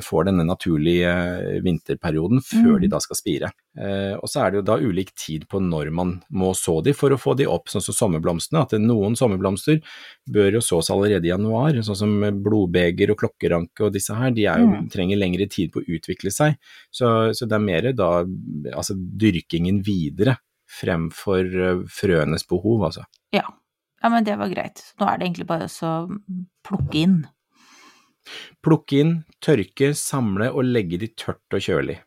[0.00, 2.80] får denne naturlige eh, vinterperioden før Mm.
[2.80, 3.50] de da skal spire.
[3.76, 6.94] Eh, og så er det jo da ulik tid på når man må så de
[6.96, 8.62] for å få de opp, sånn som sommerblomstene.
[8.62, 9.82] At noen sommerblomster
[10.30, 14.30] bør jo sås allerede i januar, sånn som blodbeger og klokkeranke og disse her.
[14.30, 14.88] De er jo, Mm.
[14.90, 16.56] trenger lengre tid på å utvikle seg.
[16.90, 18.24] Så, så det er mer da
[18.72, 20.38] altså dyrkingen videre
[20.80, 23.04] fremfor eh, frøenes behov, altså.
[23.32, 23.44] Ja.
[24.02, 24.80] ja, men det var greit.
[24.98, 25.92] Nå er det egentlig bare å
[26.64, 27.26] plukke inn.
[28.64, 32.00] Plukke inn, tørke, samle og legge de tørt og kjølig.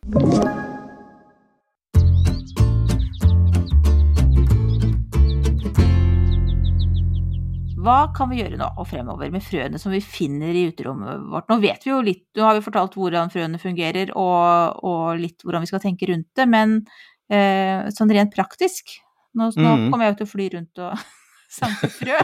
[7.88, 11.46] Hva kan vi gjøre nå og fremover med frøene som vi finner i uterommet vårt?
[11.48, 15.46] Nå vet vi jo litt, nå har vi fortalt hvordan frøene fungerer og, og litt
[15.46, 16.80] hvordan vi skal tenke rundt det, men
[17.32, 18.98] eh, sånn rent praktisk
[19.38, 19.82] Nå, nå mm.
[19.92, 21.02] kommer jeg jo til å fly rundt og
[21.48, 22.18] samle frø.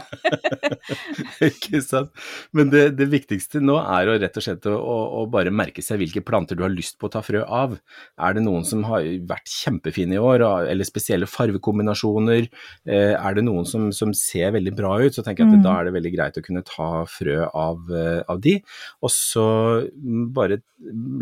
[1.49, 2.13] Ikke sant.
[2.57, 5.83] Men det, det viktigste nå er å rett og slett å, å, å bare merke
[5.85, 7.77] seg hvilke planter du har lyst på å ta frø av.
[8.21, 12.49] Er det noen som har vært kjempefine i år, eller spesielle farvekombinasjoner?
[12.87, 15.63] Eh, er det noen som, som ser veldig bra ut, så tenker jeg at Mm.
[15.65, 18.57] da er det veldig greit å kunne ta frø av, eh, av de.
[19.07, 19.45] Og så
[19.89, 20.59] mm, bare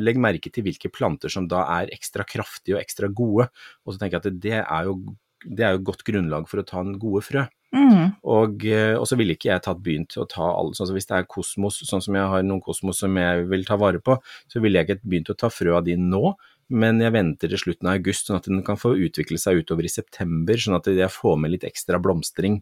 [0.03, 3.49] legg merke til hvilke planter som da er ekstra kraftige og ekstra gode.
[3.85, 4.97] Og så tenker jeg at det er jo,
[5.45, 7.45] det er jo godt grunnlag for å ta en gode frø.
[7.73, 8.13] Mm.
[8.29, 11.19] Og, eh, og så ville ikke jeg tatt begynt å ta alle, sånn hvis det
[11.19, 14.19] er kosmos, sånn som jeg har noen kosmos som jeg vil ta vare på,
[14.53, 16.35] så ville jeg ikke begynt å ta frø av de nå,
[16.73, 19.89] men jeg venter til slutten av august, sånn at den kan få utvikle seg utover
[19.89, 22.61] i september, sånn at jeg får med litt ekstra blomstring,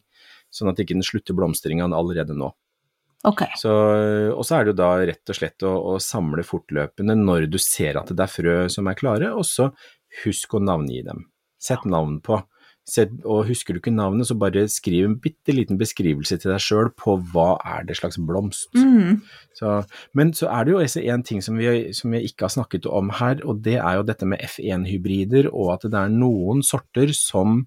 [0.50, 2.52] sånn at ikke den slutter blomstringa allerede nå.
[3.26, 3.52] Okay.
[3.60, 3.72] Så,
[4.32, 7.58] og så er det jo da rett og slett å, å samle fortløpende når du
[7.60, 9.68] ser at det er frø som er klare, og så
[10.22, 11.26] husk å navngi dem.
[11.60, 12.40] Sett navn på.
[12.90, 16.62] Sett, og husker du ikke navnet, så bare skriv en bitte liten beskrivelse til deg
[16.64, 18.72] sjøl på hva er det slags blomst.
[18.74, 19.20] Mm.
[19.54, 19.76] Så,
[20.18, 23.12] men så er det jo en ting som vi, som vi ikke har snakket om
[23.20, 27.62] her, og det er jo dette med F1-hybrider, og at det er noen sorter som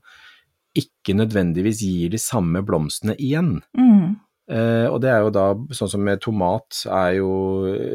[0.75, 3.59] ikke nødvendigvis gir de samme blomstene igjen.
[3.77, 4.17] Mm.
[4.51, 5.45] Eh, og det er jo da,
[5.77, 7.31] sånn som med tomat er jo,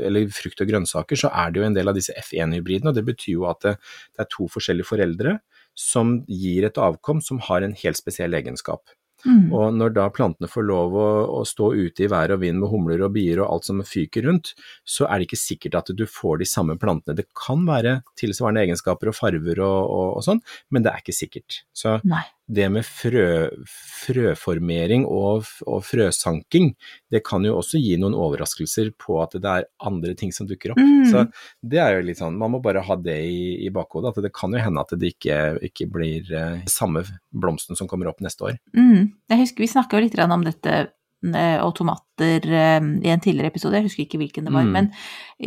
[0.08, 3.04] eller frukt og grønnsaker, så er det jo en del av disse F1-hybridene, og det
[3.10, 3.76] betyr jo at det,
[4.14, 5.36] det er to forskjellige foreldre
[5.78, 8.82] som gir et avkom som har en helt spesiell egenskap.
[9.26, 9.50] Mm.
[9.50, 11.06] Og når da plantene får lov å,
[11.40, 14.28] å stå ute i vær og vind med humler og bier og alt som fyker
[14.28, 14.52] rundt,
[14.86, 17.16] så er det ikke sikkert at du får de samme plantene.
[17.18, 21.18] Det kan være tilsvarende egenskaper og farver og, og, og sånn, men det er ikke
[21.18, 21.62] sikkert.
[21.74, 22.22] Så Nei.
[22.48, 26.70] Det med frø, frøformering og, og frøsanking,
[27.12, 30.72] det kan jo også gi noen overraskelser på at det er andre ting som dukker
[30.72, 30.80] opp.
[30.80, 31.04] Mm.
[31.12, 31.26] Så
[31.60, 34.32] det er jo litt sånn, man må bare ha det i, i bakhodet, at det
[34.36, 38.48] kan jo hende at det ikke, ikke blir eh, samme blomsten som kommer opp neste
[38.48, 38.56] år.
[38.76, 39.12] Mm.
[39.28, 43.52] Jeg husker vi snakka jo litt om dette eh, og tomater eh, i en tidligere
[43.52, 44.64] episode, jeg husker ikke hvilken det var.
[44.64, 44.74] Mm.
[44.78, 44.90] Men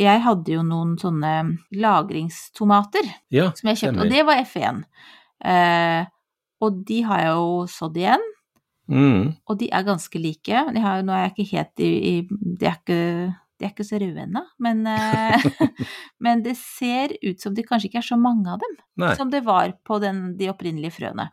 [0.06, 1.34] jeg hadde jo noen sånne
[1.82, 4.84] lagringstomater Ja, som jeg kjøpte, og det var F1.
[5.42, 6.02] Eh,
[6.62, 8.28] og de har jeg jo sådd igjen,
[8.92, 9.28] Mm.
[9.48, 10.62] og de er ganske like.
[10.74, 12.14] De har, nå er jeg ikke helt i, i
[12.58, 12.96] De er ikke
[13.62, 15.44] de er ikke så røde ennå, men, eh,
[16.20, 19.12] men det ser ut som det kanskje ikke er så mange av dem Nei.
[19.14, 21.28] som det var på den, de opprinnelige frøene.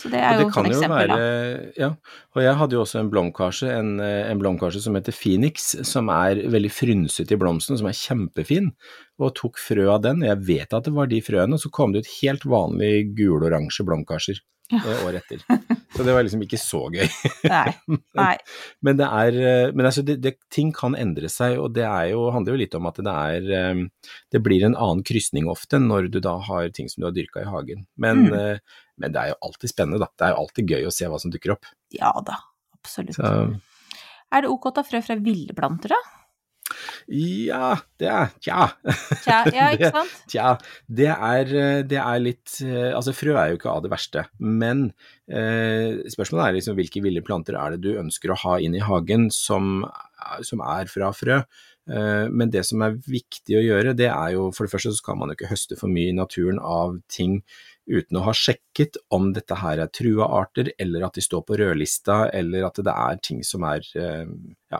[0.00, 1.72] Så det er jo kan et eksempel, være, da.
[1.76, 1.90] Ja,
[2.34, 6.08] og jeg hadde jo også en blomkarse, en, eh, en blomkarse som heter Phoenix, som
[6.14, 8.70] er veldig frynsete i blomsten, som er kjempefin,
[9.20, 10.24] og tok frø av den.
[10.24, 13.84] Jeg vet at det var de frøene, og så kom det ut helt vanlige gul-oransje
[13.88, 14.40] blomkarser
[14.78, 15.42] året etter.
[15.96, 17.06] Så det var liksom ikke så gøy.
[17.50, 17.72] Nei.
[18.18, 18.34] Nei.
[18.86, 22.22] Men, det er, eh, men altså det, det, ting kan endre seg, og det jo,
[22.34, 23.80] handler jo litt om at det er eh,
[24.32, 27.42] Det blir en annen krysning ofte når du da har ting som du har dyrka
[27.44, 27.86] i hagen.
[28.00, 28.36] Men, Mm.
[28.36, 30.08] eh, men det er jo alltid spennende, da.
[30.18, 31.68] Det er jo alltid gøy å se hva som dukker opp.
[31.96, 32.36] Ja da,
[32.76, 33.16] absolutt.
[33.16, 33.30] Så
[34.30, 36.00] Er det ok å ta frø fra ville planter, da?
[37.08, 38.66] Ja, det er Tja.
[39.24, 40.50] Tja, ja, ikke Det- Tja,
[41.00, 44.26] det er, eh, det er litt eh, Altså, frø er jo ikke av det verste,
[44.38, 44.90] men
[45.30, 48.84] eh, spørsmålet er liksom hvilke ville planter er det du ønsker å ha inn i
[48.84, 49.82] hagen som,
[50.46, 51.40] som er fra frø.
[51.90, 55.00] Eh, men det som er viktig å gjøre, det er jo for det første så
[55.00, 57.40] skal man jo ikke høste for mye i naturen av ting
[57.90, 61.56] uten å ha sjekket om dette her er trua arter, eller at de står på
[61.58, 64.28] rødlista, eller at det er ting som er eh,
[64.70, 64.78] Ja,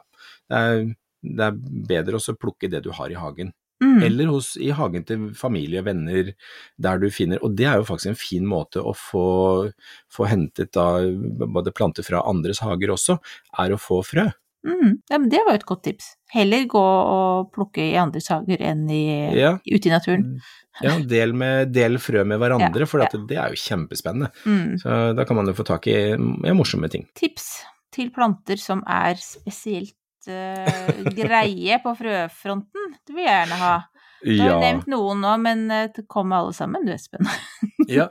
[0.53, 0.85] det er,
[1.23, 1.59] det er
[1.91, 3.53] bedre å plukke det du har i hagen.
[3.81, 4.03] Mm.
[4.05, 6.35] Eller hos, i hagen til familie, venner,
[6.77, 9.71] der du finner Og det er jo faktisk en fin måte å få,
[10.13, 11.01] få hentet da
[11.49, 13.17] både planter fra andres hager også,
[13.65, 14.27] er å få frø.
[14.69, 14.99] Mm.
[15.09, 16.11] Ja, men det var jo et godt tips.
[16.35, 19.55] Heller gå og plukke i andres hager enn i, Ja.
[19.65, 20.35] ute i naturen.
[20.85, 23.09] Ja, del, med, del frø med hverandre, Ja, for ja.
[23.29, 24.29] det er jo kjempespennende.
[24.45, 24.77] Mm.
[24.81, 27.09] Så da kan man jo få tak i ja, morsomme ting.
[27.17, 32.93] Tips til planter som er spesielt greie på frøfronten.
[33.07, 33.79] Det vil jeg gjerne ha.
[34.21, 34.59] Du har ja.
[34.61, 35.63] nevnt noen nå, men
[36.11, 37.29] kom med alle sammen, du Espen.
[37.91, 38.05] Ja,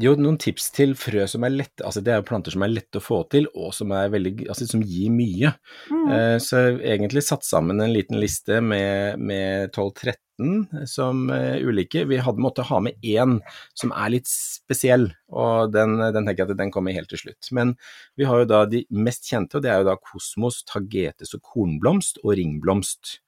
[0.00, 2.72] jo, noen tips til frø som er lette, altså det er jo planter som er
[2.72, 5.52] lette å få til, og som er veldig, altså som gir mye.
[5.92, 6.08] Mm.
[6.08, 10.16] Uh, Så egentlig satt sammen en liten liste med, med 12-13
[10.90, 12.04] som eh, ulike.
[12.10, 13.38] Vi hadde måttet ha med én
[13.78, 17.50] som er litt spesiell, og den, den tenker jeg at den kommer helt til slutt.
[17.56, 17.74] Men
[18.18, 21.42] vi har jo da de mest kjente, og det er jo da kosmos, tagetes og
[21.52, 23.18] kornblomst og ringblomst.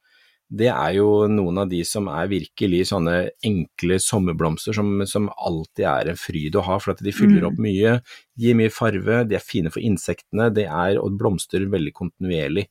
[0.53, 3.15] Det er jo noen av de som er virkelig sånne
[3.49, 7.47] enkle sommerblomster som, som alltid er en fryd å ha, for at de fyller Mm.
[7.49, 7.95] opp mye,
[8.37, 12.67] gir mye farve, de er fine for insektene, det er, og blomstrer veldig kontinuerlig.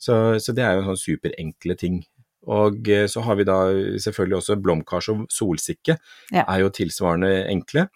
[0.00, 1.98] Så, så det er jo sånne superenkle ting.
[2.48, 3.58] Og eh, så har vi da
[4.00, 5.98] selvfølgelig også blomkars og solsikke,
[6.32, 6.44] Ja.
[6.48, 7.88] er jo tilsvarende enkle.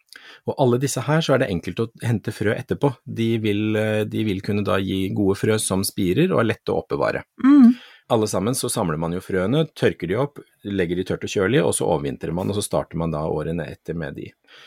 [0.47, 2.93] Og alle disse her så er det enkelt å hente frø etterpå.
[3.07, 6.73] De vil, eh, de vil kunne da gi gode frø som spirer og er lette
[6.73, 7.25] å oppbevare.
[7.45, 7.73] Mm.
[8.13, 11.63] Alle sammen så samler man jo frøene, tørker de opp, legger de tørt og kjølig,
[11.65, 14.27] og så overvintrer man, og så starter man da årene etter med de.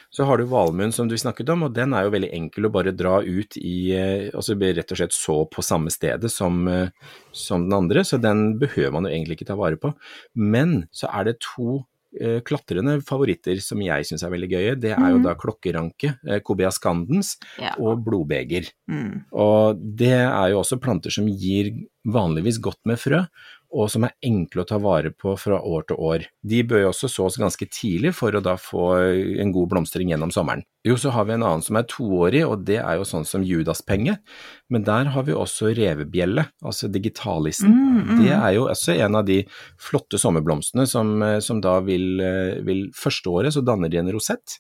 [0.10, 2.74] Så har du valmuen som du snakket om, og den er jo veldig enkel å
[2.74, 6.90] bare dra ut i, eh, altså rett og slett så på samme stedet som, eh,
[7.32, 9.94] som den andre, så den behøver man jo egentlig ikke ta vare på.
[10.34, 11.86] Men så er det to
[12.46, 14.76] klatrende favoritter som jeg syns er veldig gøye.
[14.80, 15.24] Det er jo Mhm.
[15.24, 17.74] da klokkeranke, eh, Cobea scandens, Ja.
[17.80, 18.70] og blodbeger.
[18.90, 19.26] Mm.
[19.34, 21.72] Og det er jo også planter som gir
[22.06, 23.26] vanligvis godt med frø,
[23.76, 26.26] og som er enkle å ta vare på fra år til år.
[26.48, 28.86] De bør jo også sås ganske tidlig for å da få
[29.44, 30.64] en god blomstring gjennom sommeren.
[30.86, 33.44] Jo, så har vi en annen som er toårig, og det er jo sånn som
[33.44, 34.20] judaspenge,
[34.72, 37.74] men der har vi også revebjelle, altså digitalisten.
[37.74, 38.20] Mm, mm.
[38.22, 39.40] Det er jo også en av de
[39.82, 44.12] flotte sommerblomstene som, eh, som da vil, eh, vil Første året så danner de en
[44.14, 44.60] rosett,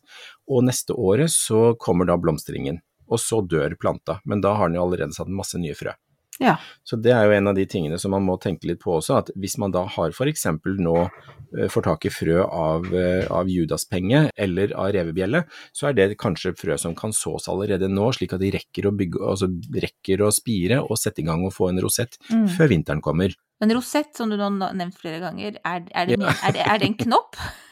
[0.49, 2.81] og neste året så kommer da blomstringen.
[3.05, 5.93] Og så dør planta, men da har den jo allerede satt masse nye frø.
[6.39, 6.57] Ja.
[6.83, 9.19] Så det er jo en av de tingene som man må tenke litt på også,
[9.21, 10.45] at hvis man da har f.eks.
[10.83, 15.93] nå eh, får tak i frø av, eh, av judaspenge eller av revebjelle, så er
[15.97, 19.47] det kanskje frø som kan sås allerede nå, slik at de rekker å, bygge, altså
[19.79, 22.47] rekker å spire og sette i gang og få en rosett Mm.
[22.57, 23.33] før vinteren kommer.
[23.61, 26.33] En rosett, som du nå har nevnt flere ganger, er, er, det, Ja.
[26.43, 27.35] er, det, er det en knopp?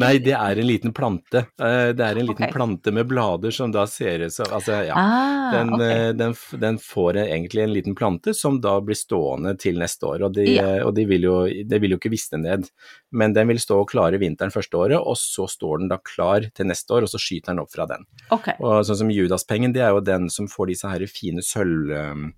[0.00, 1.44] Nei, det er en liten plante.
[1.60, 2.52] Eh, Det er en liten okay.
[2.52, 4.94] plante med blader som da ser ut som Altså, ja.
[4.96, 5.80] Ah, Den, ok.
[5.80, 10.22] eh, den, den får egentlig en liten plante som da blir stående til neste år,
[10.28, 10.62] og de, Ja.
[10.78, 12.68] eh, og de vil, jo, det vil jo ikke visne ned.
[13.12, 16.46] Men den vil stå og klare vinteren første året, og så står den da klar
[16.54, 18.04] til neste år, og så skyter den opp fra den.
[18.30, 18.54] Okay.
[18.60, 21.90] Og sånn som Judaspengen, det er jo den som får disse her fine sølv,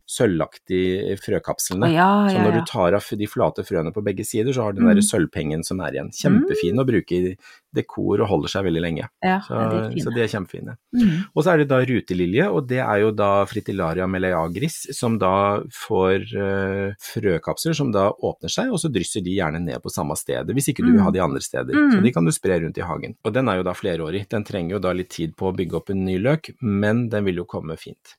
[0.09, 1.89] sølvaktige frøkapslene.
[1.89, 4.63] Oh, ja, Så ja, når du tar av de flate frøene på begge sider, så
[4.67, 4.95] har du den Mm.
[4.95, 6.11] der sølvpengen som er igjen.
[6.13, 7.35] Kjempefin å bruke i
[7.73, 9.09] dekor og holder seg veldig lenge.
[9.25, 10.77] ja, Så, er så de er kjempefine.
[10.97, 11.15] Mm.
[11.33, 15.35] Og så er det da rutelilje, og det er jo da fritillaria meleagris, som da
[15.77, 20.17] får uh, frøkapsler som da åpner seg, og så drysser de gjerne ned på samme
[20.21, 21.73] stedet, hvis ikke du vil ha de andre steder.
[21.77, 21.97] Mm.
[21.97, 23.17] Så de kan du spre rundt i hagen.
[23.25, 25.79] Og den er jo da flerårig, den trenger jo da litt tid på å bygge
[25.81, 28.19] opp en ny løk, men den vil jo komme fint.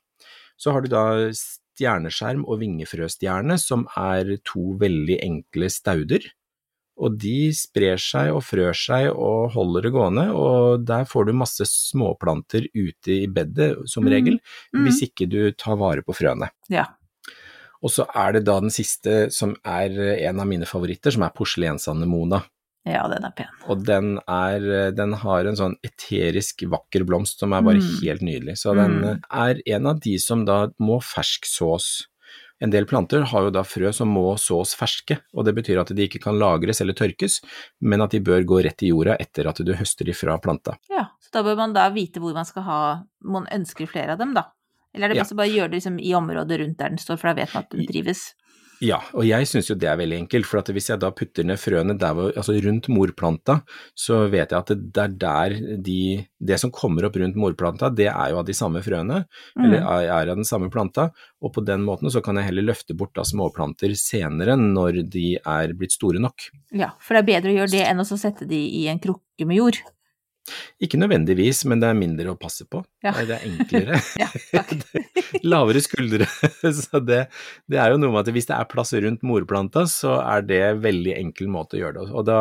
[0.58, 6.30] Så har du da stjerneskjerm og vingefrøstjerne, som er to veldig enkle stauder.
[6.98, 11.34] Og de sprer seg og frør seg og holder det gående, og der får du
[11.34, 14.10] masse småplanter ute i bedet som Mm.
[14.12, 14.40] regel,
[14.74, 14.84] Mm.
[14.86, 16.50] hvis ikke du tar vare på frøene.
[16.70, 16.86] Ja.
[17.84, 19.90] Og så er det da den siste som er
[20.30, 22.44] en av mine favoritter, som er porselensanemona.
[22.86, 23.48] ja, den er pen.
[23.70, 28.02] Og den er Den har en sånn eterisk vakker blomst som er bare Mm.
[28.04, 28.58] helt nydelig.
[28.58, 29.22] Så den Mm.
[29.32, 32.08] er en av de som da må fersksås.
[32.62, 35.92] En del planter har jo da frø som må sås ferske, og det betyr at
[35.96, 37.40] de ikke kan lagres eller tørkes,
[37.82, 40.78] men at de bør gå rett i jorda etter at du høster de fra planta.
[40.90, 42.80] Ja, så da bør man da vite hvor man skal ha
[43.24, 44.52] Man ønsker flere av dem, da.
[44.94, 45.24] Eller er det Ja.
[45.24, 47.64] å bare gjøre det liksom i området rundt der den står, for da vet man
[47.64, 48.34] at den trives?
[48.84, 51.46] Ja, og jeg syns jo det er veldig enkelt, for at hvis jeg da putter
[51.48, 53.62] ned frøene der hvor, altså rundt morplanta,
[53.96, 56.00] så vet jeg at det, er der de
[56.44, 59.24] Det som kommer opp rundt morplanta, det er jo av de samme frøene,
[59.56, 59.88] eller Mm.
[59.88, 62.96] er er av den samme planta, og på den måten så kan jeg heller løfte
[62.98, 66.50] bort da småplanter senere når de er blitt store nok.
[66.74, 69.48] Ja, for det er bedre å gjøre det enn å sette de i en krukke
[69.48, 69.80] med jord.
[70.84, 72.82] Ikke nødvendigvis, men det er mindre å passe på.
[73.06, 73.14] Ja.
[73.16, 74.00] Det er enklere.
[74.20, 74.28] Ja.
[75.44, 76.28] Lavere skuldre.
[76.84, 77.26] Så det,
[77.70, 80.62] det er jo noe med at hvis det er plass rundt morplanta, så er det
[80.70, 82.12] en veldig enkel måte å gjøre det.
[82.14, 82.38] Og da,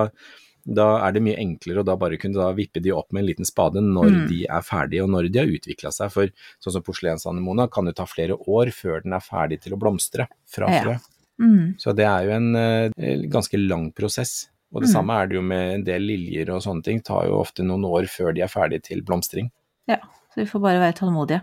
[0.66, 3.30] da er det mye enklere å da bare kunne da vippe de opp med en
[3.30, 4.26] liten spade når Mm.
[4.30, 6.12] de er ferdige, og når de har utvikla seg.
[6.14, 6.30] For
[6.62, 10.28] sånn som porselensanemona kan jo ta flere år før den er ferdig til å blomstre
[10.46, 10.82] fra Ja.
[10.84, 10.98] frø.
[11.42, 11.74] Mm.
[11.80, 14.48] Så det er jo en eh, ganske lang prosess.
[14.72, 14.92] Og det Mm.
[14.94, 17.84] samme er det jo med en del liljer og sånne ting, tar jo ofte noen
[17.84, 19.50] år før de er ferdige til blomstring.
[19.88, 19.96] Ja,
[20.32, 21.42] så vi får bare være tålmodige.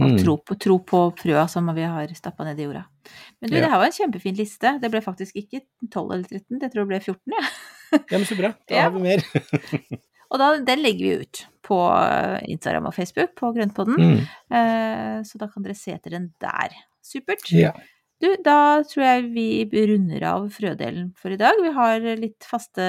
[0.00, 0.18] Og Mm.
[0.24, 2.84] tro, på, tro på frøa som vi har stappa ned i jorda.
[3.40, 3.62] Men du, Ja.
[3.62, 4.80] det her var en kjempefin liste.
[4.80, 7.46] Det ble faktisk ikke 12 eller 13, det tror det ble 14, ja.
[7.92, 8.54] Ja, men så bra.
[8.68, 8.82] Da Ja.
[8.82, 9.22] har vi mer.
[10.32, 11.76] Og da, den legger vi ut på
[12.48, 13.96] Instagram og Facebook på Grøntpodden.
[13.98, 14.18] Mm.
[14.50, 16.70] eh, så da kan dere se etter den der.
[17.04, 17.44] Supert.
[17.52, 17.72] Ja.
[18.22, 21.56] Du, da tror jeg vi runder av frødelen for i dag.
[21.58, 22.84] Vi har litt faste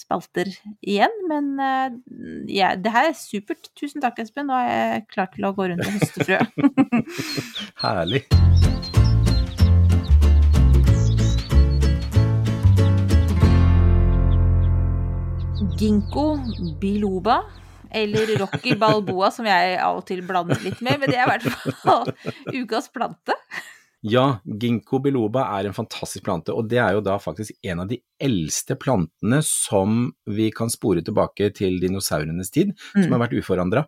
[0.00, 0.48] spalter
[0.80, 1.98] igjen, men eh,
[2.48, 3.68] ja, det her er supert.
[3.76, 4.48] Tusen takk, Espen.
[4.48, 6.38] Nå er jeg klar til å gå rundt og høste frø.
[7.82, 8.22] Herlig.
[15.76, 16.24] Ginkgo
[16.80, 17.42] biloba,
[17.92, 21.32] eller Rocky balboa, som jeg av og til blander litt med, men det er i
[21.34, 22.08] hvert fall
[22.62, 23.36] ukas plante.
[24.02, 27.90] Ja, ginkgo biloba er en fantastisk plante, og det er jo da faktisk en av
[27.92, 33.12] de eldste plantene som vi kan spore tilbake til dinosaurenes tid, som Mm.
[33.12, 33.84] har vært uforandra.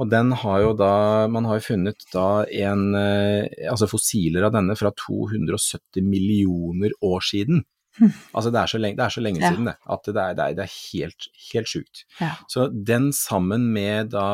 [0.00, 4.52] Og den har jo da, man har jo funnet da en, eh, altså fossiler av
[4.52, 7.62] denne fra 270 millioner år siden.
[8.34, 9.50] Altså det er så lenge, det er så lenge Ja.
[9.52, 12.04] siden det, at det er, det er, det er helt, helt sjukt.
[12.20, 12.30] Ja.
[12.48, 14.26] Så den sammen med da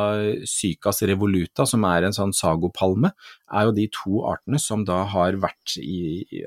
[0.45, 3.13] Psykas revoluta, som er en sånn sagopalme,
[3.53, 6.45] er jo de to artene som da har vært i, i,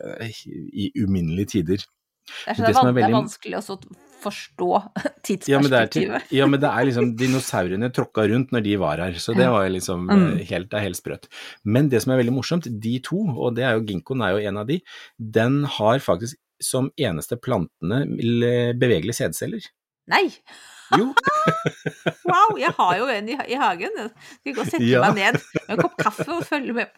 [0.85, 1.83] i uminnelige tider.
[2.45, 3.79] Det er, Det det van det er veldig- vanskelig å
[4.21, 4.67] forstå
[5.49, 6.31] Ja men, det er tidsperspektivet.
[6.37, 9.65] ja, men det er liksom dinosaurene tråkka rundt når de var her, så det var
[9.73, 10.37] liksom Mm.
[10.39, 11.25] eh, helt, det er helt sprøtt.
[11.65, 14.47] Men det som er veldig morsomt, de to, og det er jo ginkgoen er jo
[14.51, 14.79] en av de,
[15.17, 19.65] den har faktisk som eneste plantene l- bevegelige sædceller.
[20.11, 20.25] Nei!
[20.97, 21.11] Jo,
[22.31, 23.95] Wow, jeg har jo en i, i hagen.
[23.97, 25.01] Jeg skal gå og sette Ja.
[25.03, 26.91] meg ned med en kopp kaffe og følge med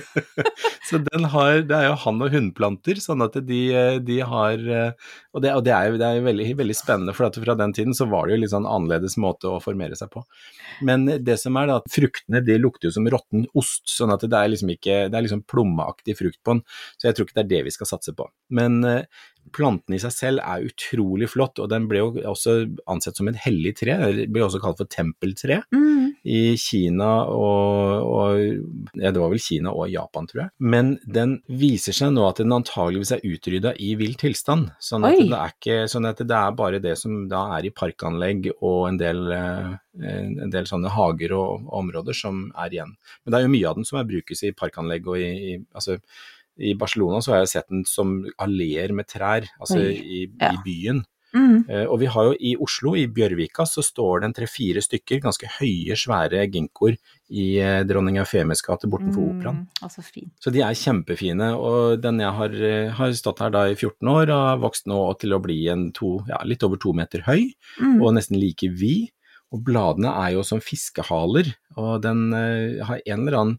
[0.88, 3.60] så den har, det er jo hann- og hunnplanter, sånn at de,
[4.06, 7.14] de har eh, Og det, og det er jo det er jo veldig, veldig spennende,
[7.16, 9.98] for at fra den tiden så var det jo litt sånn annerledes måte å formere
[9.98, 10.22] seg på.
[10.86, 14.24] Men det som er da, at fruktene de lukter jo som råtten ost, sånn at
[14.26, 16.64] det er liksom ikke Det er liksom plommeaktig frukt på den,
[16.98, 18.26] så jeg tror ikke det er det vi skal satse på.
[18.56, 19.04] Men eh,
[19.54, 22.56] planten i seg selv er utrolig flott, og den ble jo også
[22.90, 25.62] ansett som et hellig tre, Den ble også kalt for tempeltre
[26.24, 30.52] i Kina og, og ja, det var vel Kina og Japan, tror jeg.
[30.60, 34.70] Men den viser seg nå at den antageligvis er utrydda i vill tilstand.
[34.82, 37.74] Sånn at, det er ikke, sånn at det er bare det som da er i
[37.74, 42.92] parkanlegg og en del, eh, en del sånne hager og, og områder som er igjen.
[43.22, 45.56] Men det er jo mye av den som er brukes i parkanlegg og i, i
[45.72, 45.98] altså
[46.60, 50.52] i Barcelona så har jeg sett den som alleer med trær, altså i, Ja.
[50.52, 51.04] i byen.
[51.32, 51.60] Mm.
[51.70, 55.20] Uh, Og vi har jo i Oslo, i Bjørvika, så står det en tre-fire stykker
[55.22, 56.96] ganske høye, svære ginkgoer
[57.30, 59.60] i uh, Dronning Eufemies gate bortenfor Operaen.
[59.62, 60.02] Mm, altså.
[60.42, 64.08] Så de er kjempefine, og den jeg har, eh, har stått her da i 14
[64.10, 67.22] år og har vokst nå til å bli en to, ja, litt over to meter
[67.22, 68.02] høy Mm.
[68.02, 69.10] og nesten like vid.
[69.52, 73.58] Og bladene er jo som fiskehaler, og den uh, har en eller annen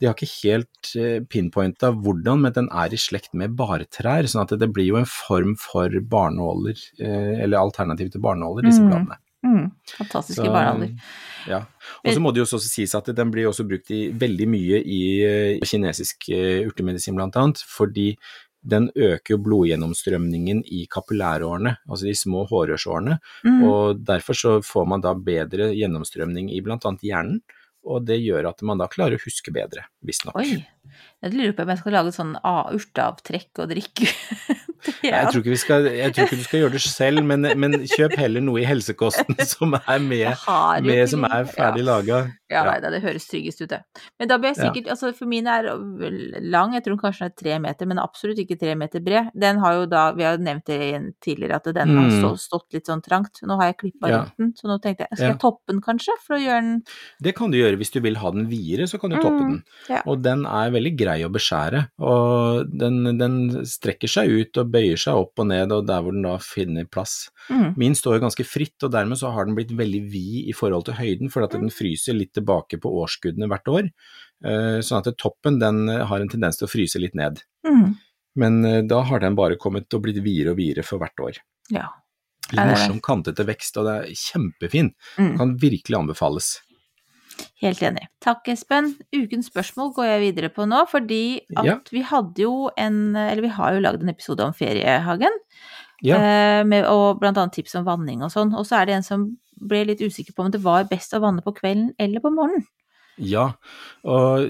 [0.00, 4.46] de har ikke helt eh, pinpointa hvordan, men den er i slekt med bartrær, sånn
[4.46, 8.88] at det blir jo en form for barnåler, eh, eller alternativ til barnåler, disse Mm.
[8.88, 9.18] bladene.
[9.44, 9.70] Mm.
[9.96, 10.98] Fantastiske Så.
[11.48, 11.64] Ja.
[12.04, 14.82] Og så må det jo også sies at den blir også brukt i veldig mye
[14.84, 16.28] i eh, kinesisk
[16.68, 18.16] urtemedisin blant annet, fordi
[18.62, 23.18] den øker jo blodgjennomstrømningen i kapillærårene, altså de små hårrørsårene.
[23.44, 23.62] Mm.
[23.64, 27.40] Og derfor så får man da bedre gjennomstrømning i blant annet hjernen,
[27.86, 30.36] og det gjør at man da klarer å huske bedre, visstnok.
[31.22, 34.08] Jeg lurer på om jeg skal lage sånn urteavtrekk og drikke.
[35.04, 35.20] ja.
[35.20, 38.40] Jeg tror skal, jeg tror ikke du skal gjøre det selv, men, men kjøp heller
[38.44, 40.30] noe i helsekosten som er med,
[40.86, 41.88] med som er ferdig ja.
[41.90, 42.20] laga.
[42.50, 43.78] Ja, nei, det høres tryggest ut, det.
[44.18, 44.70] Men da blir jeg Ja.
[44.72, 45.68] sikkert Altså, for min er
[46.42, 49.28] lang, jeg tror den kanskje er tre meter, men absolutt ikke tre meter bred.
[49.38, 50.80] Den har jo da, vi har jo nevnt det
[51.22, 52.16] tidligere, at den har Mm.
[52.16, 53.38] stå, stått litt sånn trangt.
[53.46, 54.16] Nå har jeg klippa Ja.
[54.24, 55.32] rundt den, så nå tenkte jeg, skal Ja.
[55.36, 56.82] jeg toppe den kanskje, for å gjøre den
[57.22, 59.50] Det kan du gjøre hvis du vil ha den videre, så kan du toppe Mm,
[59.50, 59.62] den.
[59.88, 60.02] ja.
[60.06, 63.36] Og den er veldig grei å beskjære, og den, den
[63.68, 66.86] strekker seg ut og bøyer seg opp og ned, og der hvor den da finner
[66.86, 67.28] plass.
[67.50, 67.74] mm.
[67.80, 70.86] Min står jo ganske fritt, og dermed så har den blitt veldig vid i forhold
[70.88, 73.90] til høyden, for at den fryser litt tilbake på årskuddene hvert år.
[74.44, 77.42] Eh, Sånn at toppen den eh, har en tendens til å fryse litt ned.
[77.66, 77.96] Mm.
[78.40, 81.42] Men eh, da har den bare kommet og blitt videre og videre for hvert år.
[81.74, 81.88] Ja.
[82.50, 84.94] Litt morsom, kantete vekst, og det er kjempefin.
[85.20, 85.34] Mm.
[85.38, 86.48] Kan virkelig anbefales.
[87.60, 88.06] Helt enig.
[88.24, 88.94] Takk, Espen.
[89.12, 91.74] Ukens spørsmål går jeg videre på nå, fordi at Ja.
[91.92, 95.36] vi hadde jo en Eller vi har jo lagd en episode om feriehagen,
[96.02, 98.54] Ja, eh, med, og blant annet tips om vanning og sånn.
[98.56, 101.20] Og så er det en som ble litt usikker på om det var best å
[101.20, 102.64] vanne på kvelden eller på morgenen.
[103.18, 103.52] ja.
[104.04, 104.48] Og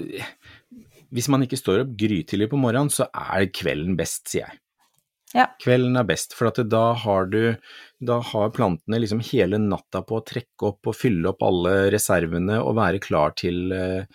[1.11, 4.59] hvis man ikke står opp grytidlig på morgenen, så er kvelden best, sier jeg.
[5.33, 5.47] Ja.
[5.61, 7.57] Kvelden er best, for at da har du
[8.01, 12.57] Da har plantene liksom hele natta på å trekke opp og fylle opp alle reservene
[12.63, 14.05] og være klar til, eh,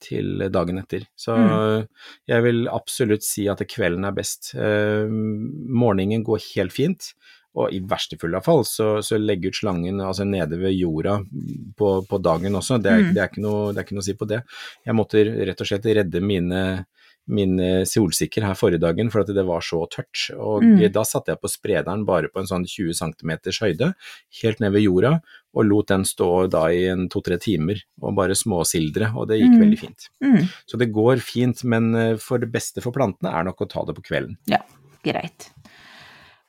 [0.00, 1.04] til dagen etter.
[1.16, 1.86] Så Mm.
[2.28, 4.54] jeg vil absolutt si at kvelden er best.
[4.54, 7.12] Eh, morgenen går helt fint.
[7.56, 11.20] Og i verste fulle fall, så, så legg ut slangen altså nede ved jorda
[11.78, 12.80] på, på dagen også.
[12.82, 13.12] Det er, Mm.
[13.14, 14.40] det, er noe, det er ikke noe å si på det.
[14.84, 16.84] Jeg måtte rett og slett redde mine,
[17.26, 20.30] mine solsikker her forrige dagen, for at det var så tørt.
[20.36, 20.92] Og Mm.
[20.92, 23.30] da satte jeg på sprederen bare på en sånn 20 cm
[23.62, 23.94] høyde,
[24.42, 25.20] helt ned ved jorda,
[25.54, 29.54] og lot den stå da i en to-tre timer og bare småsildre, og det gikk
[29.54, 29.60] Mm.
[29.60, 30.08] veldig fint.
[30.22, 30.48] Mm.
[30.66, 33.84] Så det går fint, men eh, for det beste for plantene er nok å ta
[33.84, 34.36] det på kvelden.
[34.46, 34.58] Ja,
[35.02, 35.50] Greit.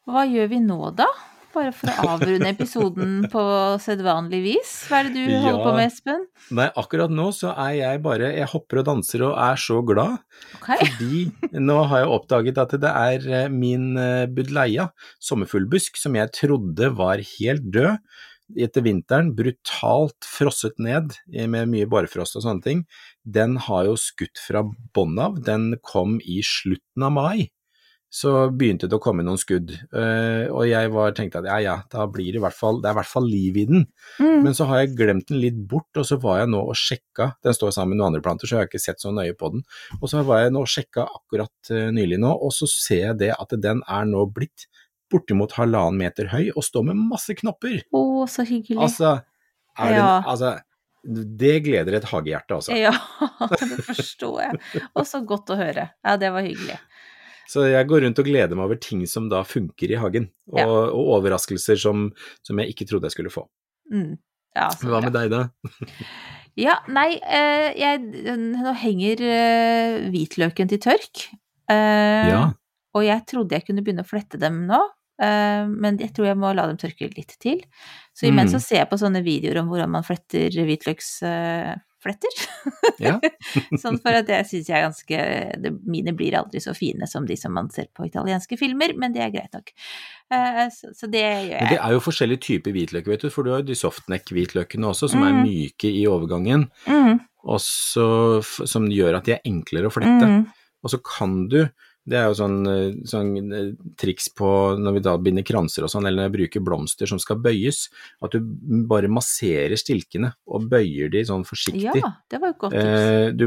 [0.07, 1.07] Hva gjør vi nå, da?
[1.55, 3.43] Bare for å avrunde episoden på
[3.83, 4.73] sedvanlig vis.
[4.89, 6.25] Hva er det du holder på med, Espen?
[6.59, 10.19] Nei, akkurat nå så er jeg bare Jeg hopper og danser og er så glad,
[10.59, 10.81] Okay.
[10.81, 14.89] fordi nå har jeg oppdaget at det er eh, min eh, budleia,
[15.23, 18.01] sommerfuglbusk, som jeg trodde var helt død
[18.61, 22.83] etter vinteren, brutalt frosset ned eh, med mye barfrost og sånne ting,
[23.25, 24.61] den har jo skutt fra
[24.95, 25.39] bånn av.
[25.45, 27.47] Den kom i slutten av mai.
[28.16, 31.74] Så begynte det å komme noen skudd, Uh, og jeg var, tenkte at ja ja,
[31.91, 33.86] da blir det i hvert fall, det er i hvert fall liv i den.
[34.20, 34.45] Mm.
[34.45, 37.30] Men så har jeg glemt den litt bort, og så var jeg nå og sjekka,
[37.43, 39.51] den står sammen med noen andre planter, så jeg har ikke sett så nøye på
[39.55, 39.66] den.
[39.99, 43.20] Og så var jeg nå og sjekka akkurat uh, nylig nå, og så ser jeg
[43.26, 44.68] det at den er nå blitt
[45.11, 47.82] bortimot halvannen meter høy og står med masse knopper.
[47.93, 48.01] Å,
[48.32, 48.80] så hyggelig.
[48.88, 49.18] Altså,
[49.76, 49.91] Ja.
[49.91, 50.55] det, altså,
[51.43, 52.76] det gleder et hagehjerte, altså.
[52.80, 52.93] Ja,
[53.59, 54.59] det forstår jeg.
[54.95, 55.89] Og så godt å høre.
[55.99, 56.80] Ja, det var hyggelig.
[57.47, 60.57] Så jeg går rundt og gleder meg over ting som da funker i hagen, og,
[60.59, 60.65] Ja.
[60.67, 62.11] og overraskelser som,
[62.43, 63.45] som jeg ikke trodde jeg skulle få.
[63.91, 64.17] Mm.
[64.55, 65.43] Ja, Hva med deg da?
[66.55, 67.99] Ja, nei, eh, jeg,
[68.39, 71.25] nå henger eh, hvitløken til tørk.
[71.69, 72.43] Eh, Ja.
[72.95, 74.77] Og jeg trodde jeg kunne begynne å flette dem nå,
[75.19, 77.59] eh, men jeg tror jeg må la dem tørke litt til.
[78.15, 78.55] Så imens Mm.
[78.55, 80.47] så ser jeg på sånne videoer om hvordan man fletter
[82.05, 82.99] hvitløksfletter.
[83.01, 83.19] Ja.
[83.81, 85.19] sånn for at jeg syns jeg er ganske
[85.61, 89.13] det, Mine blir aldri så fine som de som man ser på italienske filmer, men
[89.15, 89.71] det er greit nok.
[90.33, 91.61] Uh, så, så det gjør jeg.
[91.61, 94.89] Men det er jo forskjellige typer hvitløk, vet du, for du har jo de softneck-hvitløkene
[94.91, 95.41] også, som er Mm.
[95.45, 100.25] myke i overgangen, Mm, og så, som gjør at de er enklere å flette.
[100.25, 100.45] mm,
[100.85, 101.63] Og så kan du,
[102.07, 104.47] det er jo sånn, eh, sånn eh, triks på
[104.77, 107.89] når vi da binder kranser og sånn, eller når jeg bruker blomster som skal bøyes,
[108.21, 108.39] at du
[108.85, 111.95] bare masserer stilkene og bøyer de sånn forsiktig.
[112.01, 112.85] ja, det var jo godt tips.
[112.85, 113.45] Eh, du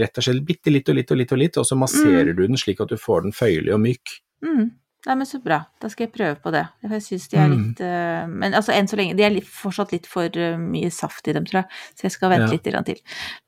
[0.00, 2.46] rett og slett bitte litt og litt og litt og litt, og så masserer du
[2.46, 4.16] den slik at du får den føyelig og myk.
[4.44, 4.70] Mm.
[5.04, 5.56] Nei, men så bra.
[5.82, 6.60] Da skal jeg prøve på det.
[6.86, 7.56] Jeg syns de er Mm.
[7.58, 11.26] litt eh, Men altså, enn så lenge De er litt, fortsatt litt for mye saft
[11.26, 11.66] i dem, tror jeg.
[11.98, 12.52] Så jeg skal vente Ja.
[12.52, 13.00] litt til.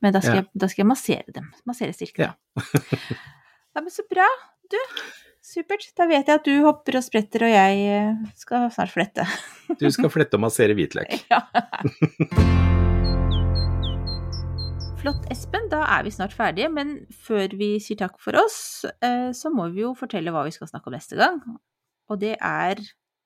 [0.02, 0.40] Men da skal, Ja.
[0.42, 1.52] jeg, da skal jeg massere dem.
[1.64, 2.34] Massere stilkene.
[2.34, 2.34] Ja.
[3.74, 4.26] ja, men så bra.
[4.70, 4.78] Du,
[5.44, 5.86] supert.
[5.98, 9.26] Da vet jeg at du hopper og spretter, og jeg eh, skal snart flette.
[9.80, 11.14] Du skal flette og massere hvitløk.
[11.32, 11.40] ja.
[15.00, 15.68] Flott, Espen.
[15.72, 16.96] Da er vi snart ferdige, men
[17.26, 20.70] før vi sier takk for oss, eh, så må vi jo fortelle hva vi skal
[20.70, 21.40] snakke om neste gang.
[22.12, 22.80] Og det er.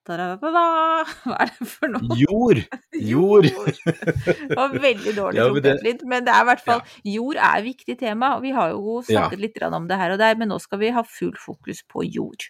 [0.08, 2.16] Hva er det for noe?
[2.24, 2.60] Jord!
[2.96, 3.48] Jord!
[3.48, 7.58] Det var veldig dårlig Ja, men det- men det er i hvert fall Jord er
[7.60, 10.48] et viktig tema, og vi har jo snakket litt om det her og der, men
[10.52, 12.46] nå skal vi ha full fokus på jord.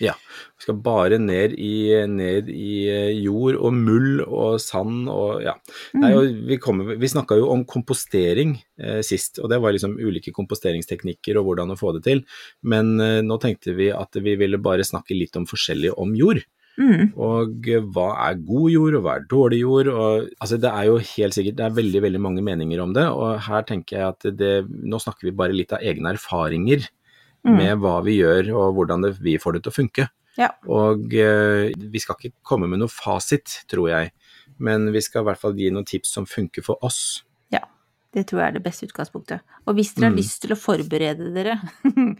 [0.00, 0.14] Ja.
[0.58, 1.72] Vi skal bare ned i,
[2.06, 5.54] ned i eh, jord og mull og sand og ja.
[5.92, 9.72] Det er jo, vi kommer- vi snakka jo om kompostering eh, sist, og det var
[9.72, 12.24] liksom ulike komposteringsteknikker og hvordan å få det til.
[12.62, 16.42] Men eh, nå tenkte vi at vi ville bare snakke litt om forskjellig om jord.
[16.80, 17.12] Mm.
[17.20, 19.90] Og eh, hva er god jord, og hva er dårlig jord?
[19.92, 23.04] Og, altså, det er jo helt sikkert det er veldig veldig mange meninger om det,
[23.12, 26.88] og her tenker jeg at det, nå snakker vi bare litt av egne erfaringer
[27.42, 27.56] Mm.
[27.58, 30.04] med hva vi gjør og hvordan det, vi får det til å funke.
[30.38, 30.52] Ja.
[30.70, 34.12] Og eh, vi skal ikke komme med noe fasit, tror jeg,
[34.62, 37.24] men vi skal i hvert fall gi noen tips som funker for oss.
[38.12, 39.40] Ja, det tror jeg er det beste utgangspunktet.
[39.66, 40.18] Og hvis dere har Mm.
[40.20, 41.54] lyst til å forberede dere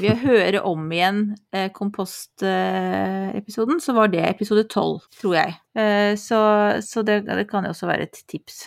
[0.00, 1.22] ved å høre om igjen
[1.52, 5.54] eh, kompostepisoden, så var det episode 12, tror jeg.
[5.76, 6.36] Eh, så
[6.84, 8.66] så det, det kan jo også være et tips.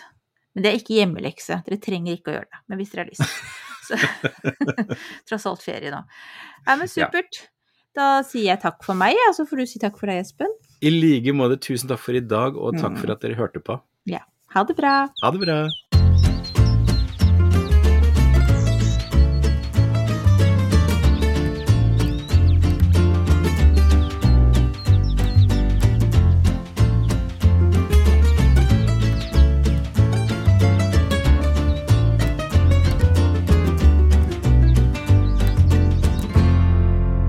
[0.54, 1.62] Men det er ikke hjemmelekse.
[1.66, 2.58] Dere trenger ikke å gjøre det.
[2.68, 3.28] Men hvis dere har lyst.
[3.84, 3.94] Så
[5.28, 5.98] tross alt ferie nå.
[6.66, 7.42] Nei, men supert.
[7.94, 10.48] Da sier jeg takk for meg, og så får du si takk for deg, Espen.
[10.80, 13.00] I like måte, tusen takk for i dag, og takk Mm.
[13.02, 13.76] for at dere hørte på.
[14.08, 14.20] Ja.
[14.54, 14.94] Ha det bra.
[15.22, 15.58] Ha det bra!